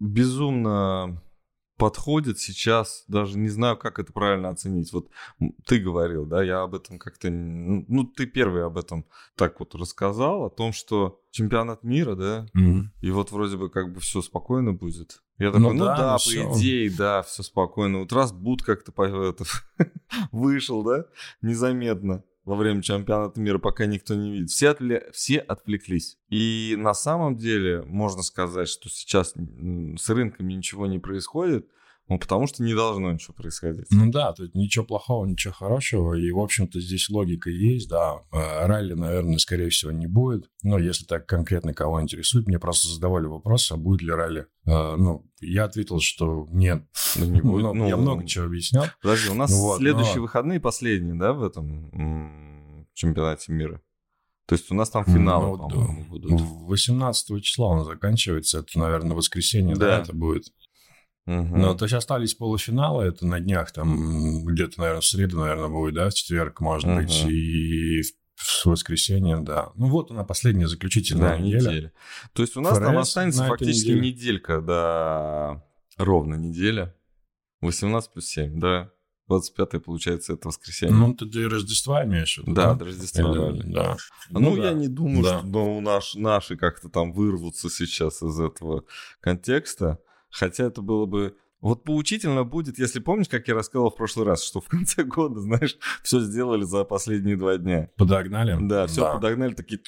безумно 0.00 1.22
подходит 1.78 2.38
сейчас, 2.38 3.04
даже 3.08 3.38
не 3.38 3.48
знаю, 3.48 3.76
как 3.76 3.98
это 3.98 4.12
правильно 4.12 4.48
оценить. 4.50 4.92
Вот 4.92 5.08
ты 5.66 5.78
говорил, 5.78 6.26
да, 6.26 6.42
я 6.42 6.62
об 6.62 6.74
этом 6.74 6.98
как-то... 6.98 7.30
Ну, 7.30 8.04
ты 8.04 8.26
первый 8.26 8.64
об 8.64 8.76
этом 8.76 9.06
так 9.36 9.60
вот 9.60 9.74
рассказал, 9.74 10.44
о 10.44 10.50
том, 10.50 10.72
что 10.72 11.22
чемпионат 11.30 11.84
мира, 11.84 12.14
да, 12.16 12.46
Мгм. 12.52 12.92
и 13.00 13.10
вот 13.10 13.30
вроде 13.32 13.56
бы 13.56 13.70
как 13.70 13.92
бы 13.92 14.00
все 14.00 14.20
спокойно 14.20 14.72
будет. 14.74 15.22
Я 15.38 15.52
такой, 15.52 15.72
ну, 15.72 15.84
да, 15.84 15.96
да, 15.96 16.06
ну 16.06 16.12
по 16.14 16.18
всё. 16.18 16.52
идее, 16.52 16.90
да, 16.90 17.22
все 17.22 17.42
спокойно. 17.44 18.00
Вот 18.00 18.12
раз 18.12 18.32
Буд 18.32 18.62
как-то 18.62 18.90
по- 18.90 19.02
это, 19.28 19.44
вышел, 20.32 20.82
да, 20.82 21.04
незаметно 21.42 22.24
во 22.48 22.56
время 22.56 22.80
чемпионата 22.80 23.38
мира, 23.38 23.58
пока 23.58 23.84
никто 23.84 24.14
не 24.14 24.32
видит. 24.32 24.48
Все, 24.48 24.70
отвле- 24.70 25.12
все 25.12 25.36
отвлеклись. 25.38 26.16
И 26.30 26.76
на 26.78 26.94
самом 26.94 27.36
деле 27.36 27.82
можно 27.82 28.22
сказать, 28.22 28.68
что 28.68 28.88
сейчас 28.88 29.34
с 29.34 30.08
рынками 30.08 30.54
ничего 30.54 30.86
не 30.86 30.98
происходит, 30.98 31.68
ну, 32.08 32.18
потому 32.18 32.46
что 32.46 32.62
не 32.62 32.74
должно 32.74 33.12
ничего 33.12 33.34
происходить. 33.34 33.86
Ну 33.90 34.10
да, 34.10 34.32
тут 34.32 34.54
ничего 34.54 34.84
плохого, 34.84 35.26
ничего 35.26 35.52
хорошего. 35.52 36.14
И, 36.14 36.30
в 36.30 36.38
общем-то, 36.38 36.80
здесь 36.80 37.08
логика 37.10 37.50
есть, 37.50 37.88
да. 37.88 38.22
Э, 38.32 38.66
Ралли, 38.66 38.94
наверное, 38.94 39.38
скорее 39.38 39.68
всего, 39.70 39.92
не 39.92 40.06
будет. 40.06 40.50
Но 40.62 40.78
если 40.78 41.04
так 41.04 41.26
конкретно 41.26 41.74
кого 41.74 42.00
интересует, 42.02 42.46
мне 42.46 42.58
просто 42.58 42.88
задавали 42.88 43.26
вопрос, 43.26 43.70
а 43.72 43.76
будет 43.76 44.02
ли 44.02 44.10
ралли. 44.10 44.46
Э, 44.66 44.96
Ну, 44.96 45.24
я 45.40 45.64
ответил, 45.64 46.00
что 46.00 46.46
нет. 46.50 46.84
Ну, 47.16 47.24
не 47.26 47.40
будет. 47.40 47.62
Ну, 47.64 47.74
Ну, 47.74 47.88
Я 47.88 47.96
много 47.96 48.26
чего 48.26 48.46
объяснял. 48.46 48.86
Подожди, 49.02 49.30
у 49.30 49.34
нас 49.34 49.52
Вот, 49.52 49.78
следующие 49.78 50.16
но- 50.16 50.22
выходные 50.22 50.60
последние, 50.60 51.14
да, 51.14 51.32
в 51.32 51.42
этом 51.44 52.86
чемпионате 52.94 53.52
мира? 53.52 53.80
То 54.46 54.54
есть 54.54 54.70
у 54.70 54.74
нас 54.74 54.88
там 54.88 55.04
финалы, 55.04 55.58
Ну, 55.58 55.68
по-моему, 55.68 56.02
да. 56.04 56.08
будут. 56.08 56.40
18 56.40 57.40
числа 57.42 57.66
он 57.68 57.84
заканчивается. 57.84 58.60
Это, 58.60 58.78
наверное, 58.78 59.14
воскресенье, 59.14 59.76
да, 59.76 59.98
Да. 59.98 60.02
это 60.02 60.14
будет. 60.14 60.44
Мгм. 61.28 61.60
Но 61.60 61.74
то 61.74 61.84
есть 61.84 61.94
остались 61.94 62.32
полуфиналы, 62.34 63.04
это 63.04 63.26
на 63.26 63.38
днях, 63.38 63.70
там 63.70 64.44
где-то, 64.46 64.80
наверное, 64.80 65.02
в 65.02 65.06
среду, 65.06 65.38
наверное, 65.40 65.68
будет, 65.68 65.94
да, 65.94 66.08
в 66.08 66.14
четверг, 66.14 66.60
может 66.60 66.88
Мгм. 66.88 66.96
быть, 67.02 67.24
и 67.26 68.00
в 68.34 68.66
воскресенье, 68.66 69.36
да. 69.40 69.70
Ну 69.74 69.88
вот 69.88 70.10
она, 70.10 70.24
последняя 70.24 70.68
заключительная 70.68 71.36
Да, 71.36 71.38
неделя. 71.38 71.70
неделя. 71.70 71.92
То 72.32 72.42
есть 72.42 72.56
у 72.56 72.62
нас 72.62 72.78
там 72.78 72.94
ФРС 72.94 73.08
останется 73.08 73.40
на 73.40 73.46
этой 73.46 73.58
фактически 73.58 73.88
неделе. 73.90 74.10
неделька, 74.12 74.60
да, 74.62 75.62
ровно 75.98 76.36
неделя. 76.36 76.94
18 77.60 78.10
плюс 78.12 78.26
7, 78.26 78.58
да. 78.58 78.90
25 79.28 79.80
получается, 79.84 80.32
это 80.32 80.48
воскресенье. 80.48 80.94
Ну, 80.96 81.12
ты 81.12 81.26
до 81.26 81.46
Рождества 81.50 82.02
имеешь 82.06 82.36
в 82.38 82.42
виду, 82.42 82.54
да, 82.54 82.68
да? 82.68 82.74
до 82.76 82.84
Рождества. 82.86 83.50
Или- 83.50 83.70
да. 83.74 83.96
Ну, 84.30 84.56
да. 84.56 84.68
я 84.68 84.72
не 84.72 84.88
думаю, 84.88 85.22
Да. 85.24 85.38
что 85.40 85.46
ну, 85.48 85.80
наш, 85.82 86.14
наши 86.14 86.56
как-то 86.56 86.88
там 86.88 87.12
вырвутся 87.12 87.68
сейчас 87.68 88.22
из 88.22 88.40
этого 88.40 88.84
контекста. 89.20 89.98
Хотя 90.30 90.64
это 90.64 90.82
было 90.82 91.06
бы... 91.06 91.36
Вот 91.60 91.82
поучительно 91.82 92.44
будет, 92.44 92.78
если 92.78 93.00
помнишь, 93.00 93.28
как 93.28 93.48
я 93.48 93.54
рассказывал 93.54 93.90
в 93.90 93.96
прошлый 93.96 94.26
раз, 94.26 94.44
что 94.44 94.60
в 94.60 94.68
конце 94.68 95.02
года, 95.04 95.40
знаешь, 95.40 95.76
все 96.02 96.20
сделали 96.20 96.62
за 96.62 96.84
последние 96.84 97.36
два 97.36 97.56
дня. 97.56 97.90
Подогнали? 97.96 98.56
Да, 98.60 98.86
все 98.86 99.12
подогнали, 99.12 99.54
такие... 99.54 99.80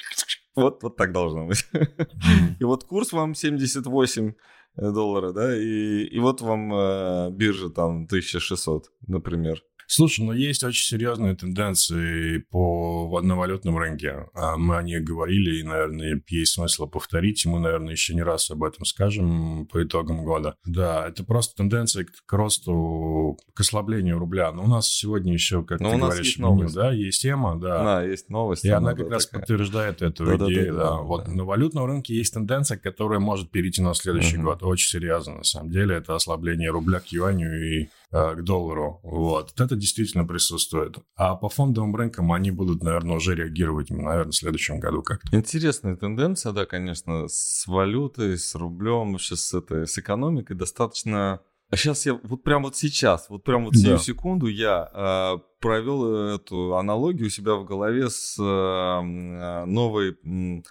Вот, 0.57 0.83
вот 0.83 0.97
так 0.97 1.13
должно 1.13 1.47
быть. 1.47 1.65
Мгм. 1.73 2.57
И 2.59 2.65
вот 2.65 2.85
курс 2.85 3.13
вам 3.13 3.35
78 3.37 4.35
доллара, 4.77 5.33
да, 5.33 5.57
и, 5.57 6.05
и 6.05 6.19
вот 6.19 6.41
вам 6.41 6.73
э, 6.75 7.31
биржа 7.31 7.71
там 7.71 8.05
1600, 8.05 8.91
например. 9.07 9.63
Слушай, 9.93 10.25
ну 10.25 10.33
есть 10.33 10.63
очень 10.63 10.85
серьезные 10.87 11.35
тенденции 11.35 12.39
по 12.49 13.13
одновалютном 13.19 13.77
рынке. 13.77 14.27
А 14.35 14.57
Мы 14.57 14.77
о 14.77 14.83
них 14.83 15.03
говорили, 15.03 15.59
и, 15.59 15.63
наверное, 15.65 16.23
есть 16.29 16.53
смысл 16.53 16.87
повторить. 16.87 17.45
И 17.45 17.49
мы, 17.49 17.59
наверное, 17.59 17.91
еще 17.91 18.15
не 18.15 18.23
раз 18.23 18.53
об 18.53 18.63
этом 18.63 18.85
скажем 18.85 19.67
по 19.67 19.83
итогам 19.83 20.25
года. 20.25 20.55
Да, 20.65 21.09
это 21.09 21.25
просто 21.25 21.57
тенденция 21.57 22.05
к, 22.05 22.11
к 22.25 22.33
росту, 22.33 23.37
к 23.53 23.61
ослаблению 23.61 24.21
рубля. 24.21 24.53
Но 24.53 24.63
у 24.63 24.69
нас 24.69 24.87
сегодня 24.89 25.33
еще, 25.33 25.65
как 25.65 25.81
Но 25.81 25.91
ты 25.91 25.97
у 25.97 25.99
нас 25.99 26.09
говоришь, 26.11 26.27
есть 26.27 26.39
новость. 26.39 26.75
да, 26.77 26.93
есть 26.93 27.23
тема, 27.23 27.59
да. 27.61 27.83
Да, 27.83 28.03
есть 28.05 28.29
новость. 28.31 28.65
И 28.65 28.69
она 28.69 28.93
да, 28.93 28.97
как 29.03 29.11
раз 29.11 29.27
такая. 29.27 29.41
подтверждает 29.41 30.03
эту 30.03 30.25
Да-да-да-да, 30.25 30.53
идею, 30.53 30.75
да. 30.75 30.81
да, 30.85 30.97
Вот 30.99 31.25
да. 31.25 31.33
на 31.33 31.45
валютном 31.45 31.85
рынке 31.87 32.15
есть 32.15 32.33
тенденция, 32.33 32.79
которая 32.79 33.19
может 33.19 33.51
перейти 33.51 33.83
на 33.83 33.95
следующий 33.95 34.37
Мгм. 34.37 34.45
год. 34.47 34.63
Очень 34.63 34.89
серьезно, 34.89 35.39
на 35.39 35.45
самом 35.45 35.71
деле. 35.71 35.97
Это 35.97 36.15
ослабление 36.15 36.71
рубля 36.71 37.01
к 37.01 37.09
юаню 37.09 37.51
и 37.83 37.89
э, 38.13 38.35
к 38.37 38.43
доллару. 38.43 39.01
Вот. 39.03 39.53
Это 39.61 39.77
действительно 39.77 40.25
присутствует. 40.25 40.99
А 41.17 41.37
по 41.37 41.49
фондовым 41.49 41.95
рынкам 41.95 42.33
они 42.33 42.51
будут, 42.51 42.83
наверное, 42.83 43.17
уже 43.17 43.35
реагировать, 43.35 43.91
наверное, 43.91 44.33
в 44.33 44.37
следующем 44.37 44.81
году 44.81 45.03
как-то. 45.03 45.37
Интересная 45.37 45.97
тенденция, 45.97 46.53
да, 46.53 46.67
конечно, 46.67 47.29
с 47.29 47.67
валютой, 47.67 48.39
с 48.39 48.55
рублем, 48.55 49.13
вообще 49.13 49.37
с, 49.37 49.55
этой, 49.55 49.87
с 49.87 49.99
экономикой 49.99 50.55
достаточно 50.55 51.41
а 51.71 51.77
сейчас 51.77 52.05
я, 52.05 52.15
вот 52.25 52.43
прямо 52.43 52.65
вот 52.65 52.77
сейчас, 52.77 53.29
вот 53.29 53.45
прямо 53.45 53.67
вот 53.67 53.77
сию 53.77 53.93
да. 53.93 53.99
секунду 53.99 54.49
я 54.49 54.91
э, 54.93 55.39
провел 55.61 56.35
эту 56.35 56.77
аналогию 56.77 57.27
у 57.27 57.31
себя 57.31 57.55
в 57.55 57.65
голове 57.65 58.09
с 58.09 58.37
э, 58.39 59.65
новой, 59.67 60.19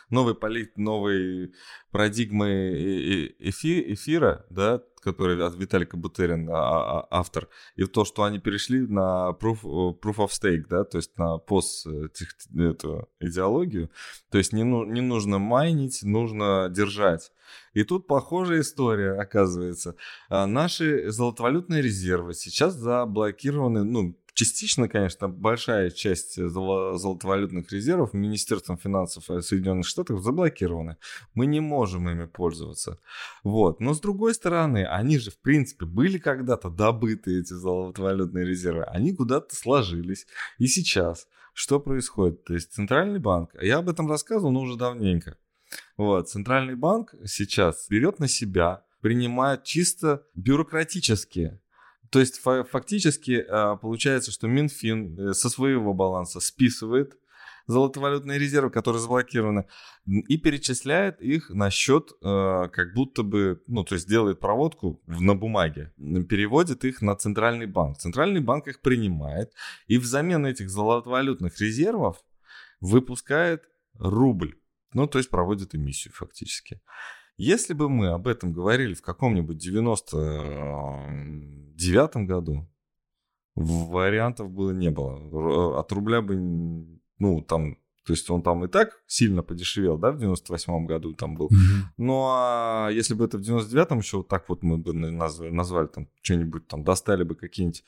новой, 0.10 0.36
полит, 0.36 0.77
новой 0.77 1.53
парадигмой 1.91 3.27
эфи, 3.39 3.93
эфира, 3.93 4.46
да, 4.50 4.81
который 5.01 5.43
от 5.46 5.55
Виталика 5.55 5.98
Бутерин, 5.98 6.50
а, 6.50 7.00
а, 7.00 7.08
автор, 7.10 7.48
и 7.75 7.86
то, 7.86 8.05
что 8.05 8.24
они 8.24 8.39
перешли 8.39 8.81
на 8.81 9.36
proof, 9.39 9.62
proof 9.63 10.17
of 10.17 10.29
stake, 10.29 10.65
да, 10.69 10.84
то 10.84 10.98
есть 10.98 11.17
на 11.17 11.38
пост 11.38 11.88
эту 11.88 13.10
идеологию. 13.19 13.89
То 14.29 14.38
есть 14.38 14.53
не, 14.53 14.63
ну, 14.63 14.84
не 14.86 15.01
нужно 15.01 15.39
майнить, 15.39 16.03
нужно 16.03 16.67
держать. 16.69 17.31
И 17.74 17.84
тут 17.84 18.08
похожая 18.08 18.62
история, 18.62 19.13
оказывается. 19.13 19.96
А 20.29 20.46
наши 20.46 21.10
золотовалютные 21.12 21.81
резервы 21.81 22.34
сейчас 22.34 22.75
заблокированы, 22.75 23.84
ну, 23.84 24.15
Частично, 24.39 24.88
конечно, 24.88 25.27
большая 25.27 25.89
часть 25.89 26.36
золотовалютных 26.38 27.69
резервов 27.74 28.13
Министерством 28.13 28.77
финансов 28.77 29.25
Соединенных 29.25 29.86
Штатов 29.86 30.24
заблокированы. 30.24 30.96
Мы 31.34 31.46
не 31.46 31.60
можем 31.60 32.10
ими 32.10 32.25
пользоваться. 32.25 33.00
Вот. 33.43 33.81
Но 33.81 33.93
с 33.93 34.00
другой 34.00 34.34
стороны, 34.34 34.86
они 34.86 35.19
же, 35.19 35.31
в 35.31 35.39
принципе, 35.39 35.86
были 35.86 36.19
когда-то 36.19 36.69
добыты, 36.69 37.38
эти 37.38 37.51
золотовалютные 37.51 38.46
резервы. 38.46 38.86
Они 38.86 39.13
куда-то 39.13 39.53
сложились. 39.53 40.25
И 40.58 40.67
сейчас 40.67 41.27
что 41.51 41.81
происходит? 41.81 42.46
То 42.46 42.53
есть 42.53 42.72
Центральный 42.72 43.19
банк, 43.19 43.50
я 43.62 43.79
об 43.79 43.89
этом 43.89 44.10
рассказывал, 44.10 44.53
но 44.53 44.62
уже 44.62 44.77
давненько. 44.77 45.36
Вот, 45.98 46.29
Центральный 46.29 46.75
банк 46.75 47.13
сейчас 47.25 47.88
берет 47.89 48.19
на 48.19 48.29
себя, 48.29 48.86
принимает 49.01 49.65
чисто 49.65 50.24
бюрократические 50.34 51.60
то 52.10 52.20
есть 52.20 52.39
фактически 52.39 53.46
а, 53.48 53.75
получается, 53.75 54.32
что 54.32 54.48
Минфин 54.48 55.20
э, 55.20 55.34
со 55.34 55.50
своего 55.50 55.94
баланса 55.94 56.39
списывает 56.39 57.18
золотовалютные 57.68 58.39
резервы, 58.39 58.72
которые 58.72 59.00
заблокированы, 59.00 59.66
и 60.08 60.38
перечисляет 60.38 61.22
их 61.22 61.51
на 61.51 61.70
счет, 61.70 62.12
а, 62.24 62.68
как 62.70 62.94
будто 62.96 63.22
бы, 63.22 63.62
ну, 63.68 63.84
то 63.84 63.96
есть 63.96 64.08
делает 64.10 64.39
проводку 64.39 65.01
на 65.06 65.36
бумаге, 65.36 65.94
переводит 65.98 66.84
их 66.84 67.01
на 67.01 67.16
центральный 67.16 67.68
банк. 67.68 67.98
Центральный 68.00 68.42
банк 68.42 68.68
их 68.68 68.82
принимает, 68.82 69.54
и 69.88 69.98
взамен 70.00 70.46
этих 70.46 70.70
золотовалютных 70.70 71.60
резервов 71.60 72.24
выпускает 72.82 73.63
рубль. 74.00 74.56
Ну, 74.94 75.06
то 75.06 75.20
есть 75.20 75.30
проводит 75.30 75.75
эмиссию 75.75 76.13
фактически. 76.13 76.82
Если 77.39 77.74
бы 77.74 77.89
мы 77.89 78.10
об 78.10 78.27
этом 78.27 78.51
говорили 78.51 78.93
в 78.93 79.01
каком-нибудь 79.01 79.58
99 79.58 82.27
году, 82.27 82.67
вариантов 83.55 84.51
было 84.51 84.72
не 84.72 84.91
было. 84.91 85.79
От 85.79 85.89
рубля 85.93 86.22
бы, 86.22 86.36
ну, 87.17 87.41
там, 87.41 87.77
то 88.05 88.12
есть 88.12 88.29
он 88.29 88.41
там 88.41 88.65
и 88.65 88.67
так 88.67 89.01
сильно 89.08 89.41
подешевел, 89.41 89.98
да, 89.98 90.12
в 90.12 90.17
98 90.17 90.86
году 90.86 91.13
там 91.13 91.36
был. 91.36 91.48
Mm-hmm. 91.48 91.84
Ну, 91.96 92.25
а 92.27 92.89
если 92.91 93.13
бы 93.13 93.24
это 93.24 93.38
в 93.38 93.41
99-м 93.41 94.00
еще 94.00 94.17
вот 94.17 94.27
так 94.27 94.50
вот 94.50 94.62
мы 94.62 94.77
бы 94.77 94.91
назвали, 94.91 95.51
назвали 95.51 95.88
там 95.88 96.10
что-нибудь, 96.22 96.67
там, 96.67 96.84
достали 96.84 97.24
бы 97.24 97.36
какие-нибудь 97.36 97.86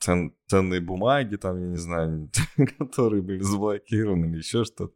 цен, 0.00 0.32
ценные 0.46 0.80
бумаги, 0.80 1.36
там, 1.36 1.60
я 1.60 1.66
не 1.66 1.76
знаю, 1.76 2.30
которые 2.78 3.20
были 3.20 3.42
заблокированы 3.42 4.30
или 4.30 4.38
еще 4.38 4.64
что-то. 4.64 4.94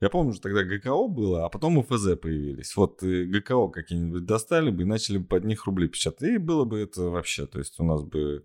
Я 0.00 0.08
помню, 0.08 0.32
что 0.32 0.44
тогда 0.44 0.64
ГКО 0.64 1.08
было, 1.08 1.44
а 1.44 1.48
потом 1.50 1.76
УФЗ 1.78 2.16
появились. 2.16 2.74
Вот 2.76 3.02
ГКО 3.02 3.68
какие-нибудь 3.68 4.24
достали 4.24 4.70
бы 4.70 4.82
и 4.82 4.86
начали 4.86 5.18
бы 5.18 5.26
под 5.26 5.44
них 5.44 5.66
рубли 5.66 5.88
печатать. 5.88 6.22
И 6.22 6.38
было 6.38 6.64
бы 6.64 6.80
это 6.80 7.02
вообще. 7.02 7.46
То 7.46 7.58
есть 7.58 7.78
у 7.80 7.84
нас 7.84 8.02
бы 8.02 8.44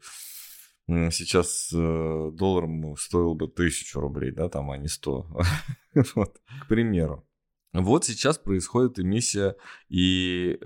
сейчас 0.88 1.72
э, 1.74 2.32
долларом 2.34 2.96
стоил 2.98 3.36
бы 3.36 3.48
тысячу 3.48 4.00
рублей, 4.00 4.32
да, 4.32 4.50
там, 4.50 4.70
а 4.70 4.78
не 4.78 4.88
сто. 4.88 5.28
вот, 6.16 6.42
к 6.64 6.68
примеру. 6.68 7.26
Вот 7.74 8.06
сейчас 8.06 8.38
происходит 8.38 9.00
эмиссия 9.00 9.56
и 9.90 10.60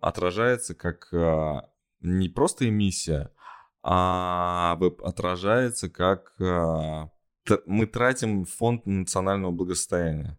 отражается 0.00 0.74
как 0.74 1.08
а, 1.12 1.70
не 2.00 2.28
просто 2.28 2.68
эмиссия, 2.68 3.30
а 3.82 4.78
отражается 5.02 5.88
как 5.88 6.34
а, 6.40 7.10
мы 7.66 7.86
тратим 7.86 8.44
фонд 8.44 8.86
национального 8.86 9.52
благосостояния. 9.52 10.38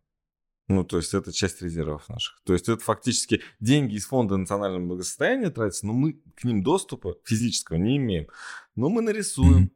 Ну, 0.67 0.83
то 0.83 0.97
есть 0.97 1.13
это 1.13 1.31
часть 1.31 1.61
резервов 1.61 2.09
наших. 2.09 2.41
То 2.43 2.53
есть 2.53 2.67
это 2.67 2.83
фактически 2.83 3.41
деньги 3.59 3.95
из 3.95 4.05
фонда 4.07 4.35
национального 4.37 4.83
благосостояния 4.83 5.51
тратятся, 5.51 5.85
но 5.85 5.93
мы 5.93 6.13
к 6.35 6.43
ним 6.43 6.63
доступа 6.63 7.15
физического 7.23 7.77
не 7.77 7.97
имеем. 7.97 8.27
Но 8.75 8.89
мы 8.89 9.01
нарисуем. 9.01 9.65
Mm-hmm. 9.65 9.71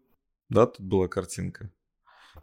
Да, 0.50 0.66
тут 0.66 0.82
была 0.82 1.08
картинка. 1.08 1.72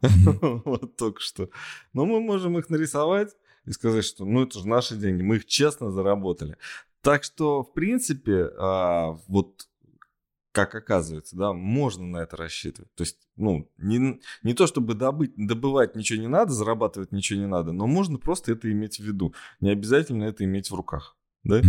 Mm-hmm. 0.01 0.62
вот 0.64 0.96
только 0.96 1.20
что. 1.20 1.51
Но 1.92 2.07
мы 2.07 2.20
можем 2.20 2.57
их 2.57 2.70
нарисовать 2.70 3.37
и 3.64 3.72
сказать, 3.72 4.05
что 4.05 4.25
ну 4.25 4.44
это 4.44 4.61
же 4.61 4.68
наши 4.68 4.96
деньги, 4.96 5.22
мы 5.22 5.37
их 5.37 5.46
честно 5.46 5.90
заработали. 5.90 6.57
Так 7.01 7.25
что, 7.25 7.62
в 7.64 7.72
принципе, 7.72 8.51
а, 8.59 9.18
вот 9.27 9.68
как 10.57 10.75
оказывается, 10.75 11.37
да, 11.37 11.53
можно 11.53 12.07
на 12.07 12.16
это 12.23 12.38
рассчитывать. 12.38 12.90
То 12.95 13.03
есть, 13.03 13.19
ну, 13.37 13.71
не, 13.77 14.19
не 14.42 14.55
то 14.55 14.66
чтобы 14.66 14.95
добыть, 14.95 15.35
добывать 15.37 15.95
ничего 15.97 16.19
не 16.19 16.29
надо, 16.29 16.55
зарабатывать 16.55 17.12
ничего 17.12 17.40
не 17.40 17.47
надо, 17.47 17.73
но 17.73 17.87
можно 17.87 18.16
просто 18.16 18.53
это 18.53 18.73
иметь 18.73 18.99
в 18.99 19.05
виду. 19.05 19.35
Не 19.61 19.69
обязательно 19.69 20.25
это 20.25 20.45
иметь 20.45 20.71
в 20.71 20.75
руках. 20.75 21.19
Да? 21.45 21.61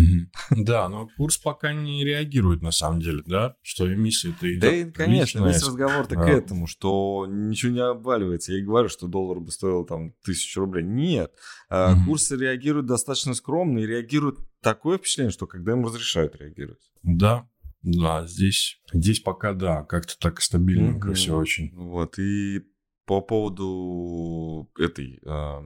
Да, 0.52 0.88
но 0.88 1.10
курс 1.17 1.38
пока 1.38 1.73
не 1.73 2.06
реагирует 2.06 2.62
на 2.62 2.71
самом 2.71 3.02
деле, 3.02 3.23
да, 3.26 3.58
что 3.62 3.93
эмиссия 3.93 4.32
это 4.32 4.50
идет. 4.54 4.62
Да, 4.62 4.73
и, 4.73 4.89
конечно, 4.89 5.45
весь 5.45 5.62
разговор-то 5.62 6.15
к 6.15 6.26
этому, 6.26 6.65
что 6.65 7.28
ничего 7.28 7.73
не 7.73 7.82
обваливается. 7.82 8.54
Я 8.54 8.60
и 8.60 8.63
говорю, 8.63 8.88
что 8.88 9.08
доллар 9.08 9.41
бы 9.41 9.52
стоил 9.52 9.84
там 9.84 10.13
тысячу 10.23 10.62
рублей. 10.62 10.86
Нет, 10.86 11.34
а 11.69 11.93
курсы 12.06 12.38
реагируют 12.38 12.86
достаточно 12.86 13.34
скромно 13.34 13.80
и 13.80 13.86
реагируют 13.86 14.39
такое 14.62 14.97
впечатление, 14.97 15.34
что 15.34 15.45
когда 15.45 15.73
им 15.73 15.86
разрешают 15.86 16.38
реагировать. 16.38 16.89
Да, 17.04 17.50
да, 17.82 18.26
здесь, 18.28 18.82
здесь 18.92 19.20
пока 19.20 19.54
да, 19.54 19.84
как-то 19.84 20.18
так 20.20 20.42
стабильненько 20.42 21.10
mm-hmm. 21.10 21.13
все 21.13 21.38
очень. 21.38 21.72
Вот, 21.76 22.20
и 22.20 22.62
по 23.08 23.22
поводу 23.22 24.70
этой 24.78 25.22
э, 25.24 25.60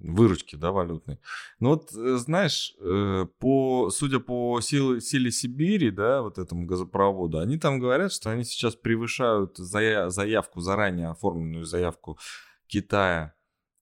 выручки, 0.00 0.56
да, 0.56 0.72
валютной. 0.72 1.20
Ну 1.60 1.70
вот, 1.70 1.92
э, 1.94 2.16
знаешь, 2.16 2.74
э, 2.80 3.26
по, 3.38 3.88
судя 3.90 4.18
по 4.18 4.60
силе, 4.60 5.00
силе 5.00 5.30
Сибири, 5.30 5.92
да, 5.92 6.22
вот 6.22 6.38
этому 6.38 6.66
газопроводу, 6.66 7.38
они 7.38 7.56
там 7.56 7.78
говорят, 7.78 8.12
что 8.12 8.30
они 8.30 8.42
сейчас 8.42 8.74
превышают 8.74 9.56
зая, 9.58 10.08
заявку, 10.10 10.60
заранее 10.60 11.10
оформленную 11.10 11.64
заявку 11.64 12.18
Китая 12.66 13.34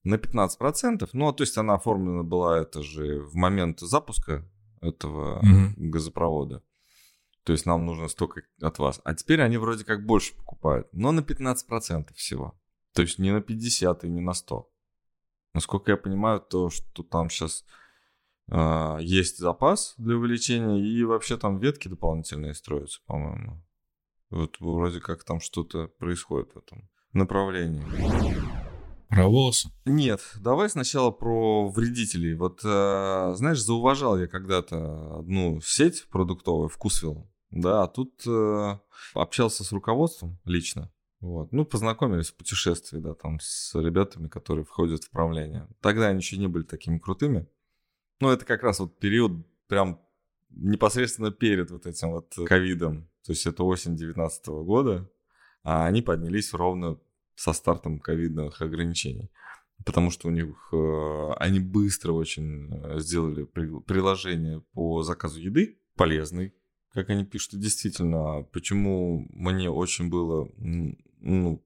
на 0.05 0.17
15%. 0.17 1.09
Ну, 1.15 1.29
а 1.29 1.33
то 1.33 1.43
есть 1.43 1.57
она 1.57 1.75
оформлена 1.77 2.23
была, 2.23 2.61
это 2.61 2.83
же 2.83 3.23
в 3.23 3.35
момент 3.35 3.81
запуска 3.81 4.47
этого 4.83 5.43
mm-hmm. 5.43 5.73
газопровода. 5.79 6.63
То 7.47 7.53
есть 7.53 7.65
нам 7.65 7.87
нужно 7.87 8.09
столько 8.09 8.43
от 8.61 8.81
вас. 8.81 9.01
А 9.05 9.15
теперь 9.15 9.41
они 9.41 9.57
вроде 9.57 9.85
как 9.85 10.05
больше 10.05 10.35
покупают, 10.35 10.89
но 10.93 11.13
на 11.13 11.21
15% 11.21 12.13
всего. 12.15 12.61
То 12.93 13.03
есть 13.03 13.21
не 13.21 13.31
на 13.31 13.41
50 13.41 14.03
и 14.03 14.09
не 14.09 14.21
на 14.21 14.35
100. 14.35 14.69
Насколько 15.55 15.93
я 15.93 15.97
понимаю, 15.97 16.41
то, 16.41 16.71
что 16.71 17.05
там 17.05 17.31
сейчас 17.31 17.63
э, 18.49 18.51
а, 18.51 18.99
есть 18.99 19.39
запас 19.39 19.95
для 19.97 20.17
увеличения, 20.17 20.81
и 20.81 21.05
вообще 21.05 21.37
там 21.37 21.59
ветки 21.61 21.87
дополнительные 21.87 22.53
строятся, 22.53 23.01
по-моему. 23.07 23.65
Вот 24.31 24.57
вроде 24.59 24.99
как 24.99 25.23
там 25.23 25.39
что-то 25.39 25.87
происходит 25.87 26.53
в 26.53 26.59
этом 26.59 26.91
направлении. 27.13 27.85
Про 29.09 29.29
волосы? 29.29 29.71
Нет, 29.85 30.21
давай 30.41 30.69
сначала 30.69 31.13
про 31.13 31.69
вредителей. 31.69 32.35
Вот, 32.35 32.63
э, 32.65 33.35
знаешь, 33.37 33.63
зауважал 33.63 34.19
я 34.19 34.27
когда-то 34.27 35.21
одну 35.21 35.61
сеть 35.61 36.09
продуктовую, 36.11 36.69
Вкусвилл. 36.69 37.31
Да, 37.57 37.85
а 37.85 37.89
тут 37.89 38.23
э, 38.27 38.79
общался 39.15 39.65
с 39.65 39.73
руководством 39.73 40.39
лично. 40.45 40.93
Вот. 41.21 41.53
Ну, 41.53 41.65
познакомились 41.65 42.31
в 42.31 42.37
путешествии, 42.37 42.99
да, 42.99 43.15
там 43.15 43.41
с 43.41 43.75
ребятами, 43.75 44.29
которые 44.29 44.67
входят 44.67 45.05
в 45.05 45.11
правление. 45.11 45.67
Тогда 45.81 46.09
они 46.09 46.19
еще 46.19 46.37
не 46.37 46.49
были 46.49 46.65
такими 46.65 46.99
крутыми. 46.99 47.47
Ну, 48.21 48.29
это 48.29 48.45
как 48.45 48.63
раз 48.63 48.79
вот 48.81 48.99
период 48.99 49.33
прям 49.69 50.01
непосредственно 50.51 51.31
перед 51.31 51.71
вот 51.71 51.87
этим 51.87 52.11
вот 52.11 52.35
ковидом. 52.47 53.09
То 53.25 53.33
есть 53.33 53.47
это 53.47 53.65
осень 53.65 53.97
2019 53.97 54.47
года, 54.49 55.11
а 55.63 55.87
они 55.87 56.03
поднялись 56.03 56.53
ровно 56.53 57.01
со 57.37 57.55
стартом 57.55 58.01
ковидных 58.01 58.61
ограничений. 58.61 59.31
Потому 59.85 60.11
что 60.11 60.29
у 60.29 60.31
них 60.31 60.69
э, 60.73 61.33
они 61.39 61.61
быстро 61.61 62.13
очень 62.13 62.71
э, 62.71 62.99
сделали 62.99 63.45
приложение 63.45 64.61
по 64.73 65.03
заказу 65.03 65.41
еды, 65.41 65.79
полезный, 65.97 66.55
как 66.97 67.11
они 67.11 67.27
пишут, 67.27 67.61
действительно, 67.61 68.43
почему 68.53 69.27
мне 69.31 69.71
очень 69.71 70.09
было 70.09 70.49
ну, 70.57 71.63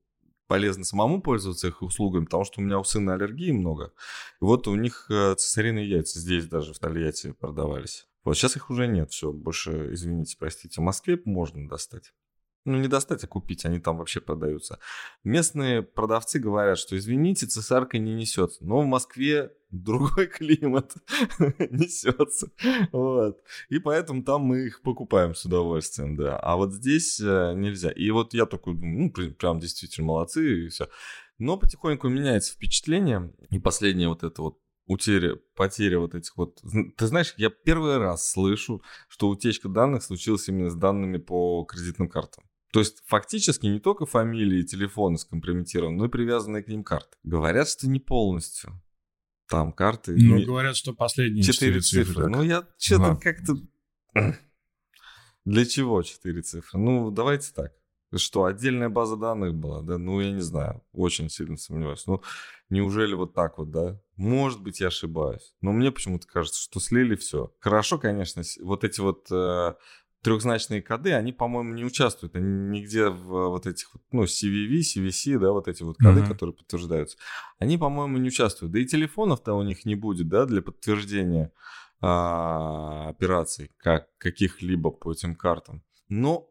полезно 0.48 0.82
самому 0.82 1.22
пользоваться 1.22 1.68
их 1.68 1.82
услугами, 1.82 2.24
потому 2.24 2.44
что 2.44 2.60
у 2.60 2.64
меня 2.64 2.80
у 2.80 2.84
сына 2.84 3.14
аллергии 3.14 3.52
много. 3.52 3.92
И 4.40 4.44
вот 4.44 4.66
у 4.66 4.74
них 4.74 5.06
э, 5.08 5.36
цесарины 5.36 5.78
яйца 5.78 6.18
здесь 6.18 6.48
даже 6.48 6.74
в 6.74 6.80
Тольятти 6.80 7.30
продавались. 7.30 8.08
Вот 8.24 8.36
сейчас 8.36 8.56
их 8.56 8.70
уже 8.70 8.88
нет, 8.88 9.12
все, 9.12 9.32
больше, 9.32 9.94
извините, 9.94 10.36
простите, 10.36 10.80
в 10.80 10.84
Москве 10.84 11.20
можно 11.24 11.68
достать. 11.68 12.12
Ну, 12.66 12.76
не 12.78 12.88
достать, 12.88 13.24
а 13.24 13.26
купить, 13.26 13.64
они 13.64 13.78
там 13.78 13.96
вообще 13.96 14.20
продаются. 14.20 14.78
Местные 15.24 15.82
продавцы 15.82 16.38
говорят, 16.38 16.78
что, 16.78 16.96
извините, 16.96 17.46
цесарка 17.46 17.98
не 17.98 18.14
несется. 18.14 18.62
Но 18.62 18.82
в 18.82 18.86
Москве 18.86 19.52
другой 19.70 20.26
климат 20.26 20.94
несется. 21.70 22.50
Вот. 22.92 23.38
И 23.70 23.78
поэтому 23.78 24.22
там 24.22 24.42
мы 24.42 24.66
их 24.66 24.82
покупаем 24.82 25.34
с 25.34 25.46
удовольствием, 25.46 26.16
да. 26.16 26.38
А 26.38 26.56
вот 26.56 26.74
здесь 26.74 27.18
э, 27.20 27.54
нельзя. 27.54 27.90
И 27.90 28.10
вот 28.10 28.34
я 28.34 28.44
такой 28.44 28.74
думаю, 28.74 29.10
ну, 29.16 29.32
прям 29.32 29.58
действительно 29.58 30.08
молодцы 30.08 30.66
и 30.66 30.68
все. 30.68 30.88
Но 31.38 31.56
потихоньку 31.56 32.08
меняется 32.08 32.52
впечатление. 32.52 33.32
И 33.50 33.58
последнее 33.58 34.08
вот 34.08 34.22
это 34.22 34.42
вот 34.42 34.58
утеря, 34.84 35.36
потеря 35.54 35.98
вот 35.98 36.14
этих 36.14 36.36
вот... 36.36 36.60
Ты 36.96 37.06
знаешь, 37.06 37.32
я 37.38 37.48
первый 37.48 37.96
раз 37.96 38.28
слышу, 38.30 38.82
что 39.08 39.28
утечка 39.28 39.68
данных 39.70 40.02
случилась 40.02 40.48
именно 40.48 40.68
с 40.68 40.74
данными 40.74 41.16
по 41.16 41.64
кредитным 41.64 42.08
картам. 42.08 42.44
То 42.72 42.80
есть 42.80 43.02
фактически 43.06 43.66
не 43.66 43.80
только 43.80 44.06
фамилии 44.06 44.60
и 44.60 44.64
телефоны 44.64 45.18
скомпрометированы, 45.18 45.96
но 45.96 46.04
и 46.06 46.08
привязанные 46.08 46.62
к 46.62 46.68
ним 46.68 46.84
карты. 46.84 47.16
Говорят, 47.24 47.68
что 47.68 47.88
не 47.88 47.98
полностью. 47.98 48.80
Там 49.48 49.72
карты... 49.72 50.12
Ну, 50.12 50.36
не... 50.36 50.44
говорят, 50.44 50.76
что 50.76 50.94
последние 50.94 51.42
четыре 51.42 51.80
цифры. 51.80 52.04
цифры. 52.04 52.28
Ну, 52.28 52.42
я 52.42 52.66
что-то 52.78 53.16
как-то... 53.16 53.56
Для 55.44 55.64
чего 55.64 56.02
четыре 56.02 56.42
цифры? 56.42 56.78
Ну, 56.78 57.10
давайте 57.10 57.52
так. 57.52 57.72
Что, 58.14 58.44
отдельная 58.44 58.88
база 58.88 59.16
данных 59.16 59.54
была, 59.54 59.82
да? 59.82 59.96
Ну, 59.96 60.20
я 60.20 60.32
не 60.32 60.40
знаю, 60.40 60.82
очень 60.92 61.30
сильно 61.30 61.56
сомневаюсь. 61.56 62.06
Ну, 62.06 62.22
неужели 62.68 63.14
вот 63.14 63.34
так 63.34 63.58
вот, 63.58 63.70
да? 63.70 64.00
Может 64.16 64.62
быть, 64.62 64.80
я 64.80 64.88
ошибаюсь. 64.88 65.54
Но 65.60 65.72
мне 65.72 65.92
почему-то 65.92 66.26
кажется, 66.26 66.60
что 66.60 66.80
слили 66.80 67.14
все. 67.14 67.52
Хорошо, 67.60 67.98
конечно, 67.98 68.42
вот 68.60 68.82
эти 68.82 69.00
вот 69.00 69.30
э, 69.30 69.74
трехзначные 70.22 70.82
коды, 70.82 71.12
они, 71.12 71.32
по-моему, 71.32 71.74
не 71.74 71.84
участвуют 71.84 72.34
они 72.36 72.46
нигде 72.78 73.08
в 73.08 73.48
вот 73.48 73.66
этих, 73.66 73.90
ну, 74.12 74.24
CVV, 74.24 74.80
CVC, 74.80 75.38
да, 75.38 75.52
вот 75.52 75.68
эти 75.68 75.82
вот 75.82 75.96
коды, 75.96 76.20
uh-huh. 76.20 76.28
которые 76.28 76.54
подтверждаются. 76.54 77.16
Они, 77.58 77.78
по-моему, 77.78 78.18
не 78.18 78.28
участвуют. 78.28 78.72
Да 78.72 78.80
и 78.80 78.86
телефонов-то 78.86 79.54
у 79.54 79.62
них 79.62 79.84
не 79.84 79.94
будет, 79.94 80.28
да, 80.28 80.44
для 80.46 80.62
подтверждения 80.62 81.52
а, 82.00 83.08
операций, 83.08 83.70
как 83.78 84.08
каких-либо 84.18 84.90
по 84.90 85.12
этим 85.12 85.34
картам. 85.34 85.82
Но 86.08 86.49